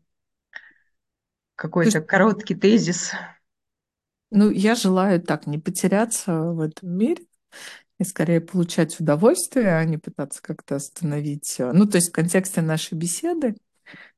Какой-то 1.56 2.02
короткий 2.02 2.56
тезис. 2.56 3.14
Ну, 4.30 4.50
я 4.52 4.76
желаю 4.76 5.22
так 5.22 5.48
не 5.48 5.58
потеряться 5.58 6.34
в 6.34 6.60
этом 6.60 6.90
мире 6.90 7.24
и 8.00 8.04
скорее 8.04 8.42
получать 8.42 9.00
удовольствие, 9.00 9.76
а 9.76 9.84
не 9.86 9.98
пытаться 9.98 10.42
как-то 10.42 10.76
остановить. 10.76 11.56
Ну, 11.60 11.88
то 11.88 11.96
есть 11.96 12.10
в 12.10 12.12
контексте 12.12 12.62
нашей 12.62 12.96
беседы 12.96 13.56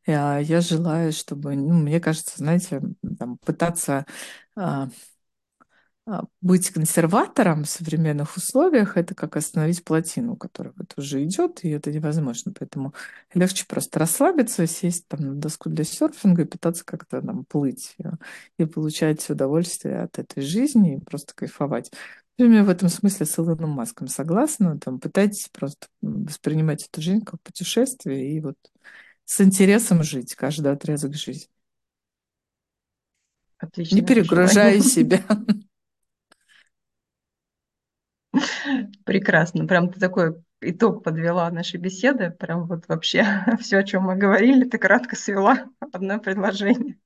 я, 0.06 0.40
я 0.40 0.62
желаю, 0.62 1.12
чтобы, 1.12 1.56
ну, 1.56 1.74
мне 1.76 2.00
кажется, 2.00 2.38
знаете, 2.38 2.82
там, 3.18 3.38
пытаться 3.38 4.06
а, 4.56 4.90
а, 6.10 6.24
быть 6.42 6.72
консерватором 6.72 7.66
в 7.66 7.70
современных 7.70 8.36
условиях 8.36 8.98
это 8.98 9.14
как 9.14 9.36
остановить 9.38 9.84
плотину, 9.84 10.36
которая 10.36 10.74
вот 10.76 10.94
уже 10.98 11.24
идет, 11.24 11.64
и 11.64 11.70
это 11.70 11.92
невозможно. 11.92 12.52
Поэтому 12.58 12.96
легче 13.36 13.66
просто 13.68 14.00
расслабиться, 14.00 14.66
сесть 14.66 15.08
там 15.08 15.20
на 15.22 15.36
доску 15.36 15.70
для 15.70 15.84
серфинга 15.84 16.44
и 16.44 16.46
пытаться 16.46 16.84
как-то 16.84 17.22
там 17.22 17.46
плыть 17.46 17.94
э, 18.04 18.10
и 18.58 18.66
получать 18.66 19.30
удовольствие 19.30 20.02
от 20.02 20.18
этой 20.18 20.42
жизни 20.42 20.96
и 20.96 21.00
просто 21.00 21.36
кайфовать. 21.36 21.92
Я 22.40 22.64
в 22.64 22.70
этом 22.70 22.90
смысле 22.90 23.26
с 23.28 23.38
Илоном 23.38 23.72
Маском 23.72 24.08
согласна. 24.08 24.80
Там 24.80 25.00
пытайтесь 25.00 25.50
просто 25.50 25.88
воспринимать 26.02 26.88
эту 26.88 27.02
жизнь 27.02 27.24
как 27.24 27.40
путешествие 27.42 28.32
и 28.36 28.40
вот 28.40 28.56
с 29.30 29.42
интересом 29.42 30.02
жить 30.02 30.34
каждый 30.34 30.72
отрезок 30.72 31.14
жизни. 31.14 31.52
Отлично. 33.60 33.96
Не 33.96 34.02
перегружая 34.02 34.80
себя. 34.80 35.22
Прекрасно. 39.06 39.68
Прям 39.68 39.94
ты 39.94 40.00
такой 40.00 40.42
итог 40.62 41.04
подвела 41.04 41.52
нашей 41.52 41.80
беседы. 41.80 42.32
Прям 42.32 42.66
вот 42.66 42.88
вообще 42.88 43.46
все, 43.60 43.78
о 43.78 43.84
чем 43.84 44.06
мы 44.06 44.16
говорили, 44.16 44.68
ты 44.68 44.80
кратко 44.80 45.16
свела 45.16 45.68
одно 45.92 46.20
предложение. 46.20 46.98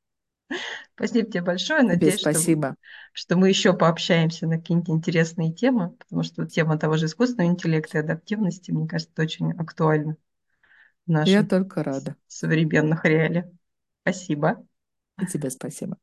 Спасибо 0.96 1.30
тебе 1.30 1.42
большое. 1.42 1.82
Надеюсь, 1.84 2.22
спасибо. 2.22 2.78
Что, 3.12 3.34
что 3.34 3.36
мы 3.36 3.50
еще 3.50 3.74
пообщаемся 3.74 4.48
на 4.48 4.60
какие-нибудь 4.60 4.92
интересные 4.92 5.52
темы, 5.52 5.90
потому 6.00 6.24
что 6.24 6.46
тема 6.46 6.80
того 6.80 6.96
же 6.96 7.08
искусственного 7.08 7.50
интеллекта 7.50 7.98
и 7.98 8.02
адаптивности, 8.02 8.72
мне 8.72 8.88
кажется, 8.88 9.22
очень 9.22 9.52
актуальна 9.52 10.16
наших 11.08 11.32
Я 11.32 11.44
только 11.44 11.84
рада. 11.84 12.16
современных 12.28 13.06
реалиях. 13.06 13.46
Спасибо. 14.04 14.66
И 15.18 15.26
тебе 15.26 15.50
спасибо. 15.50 15.98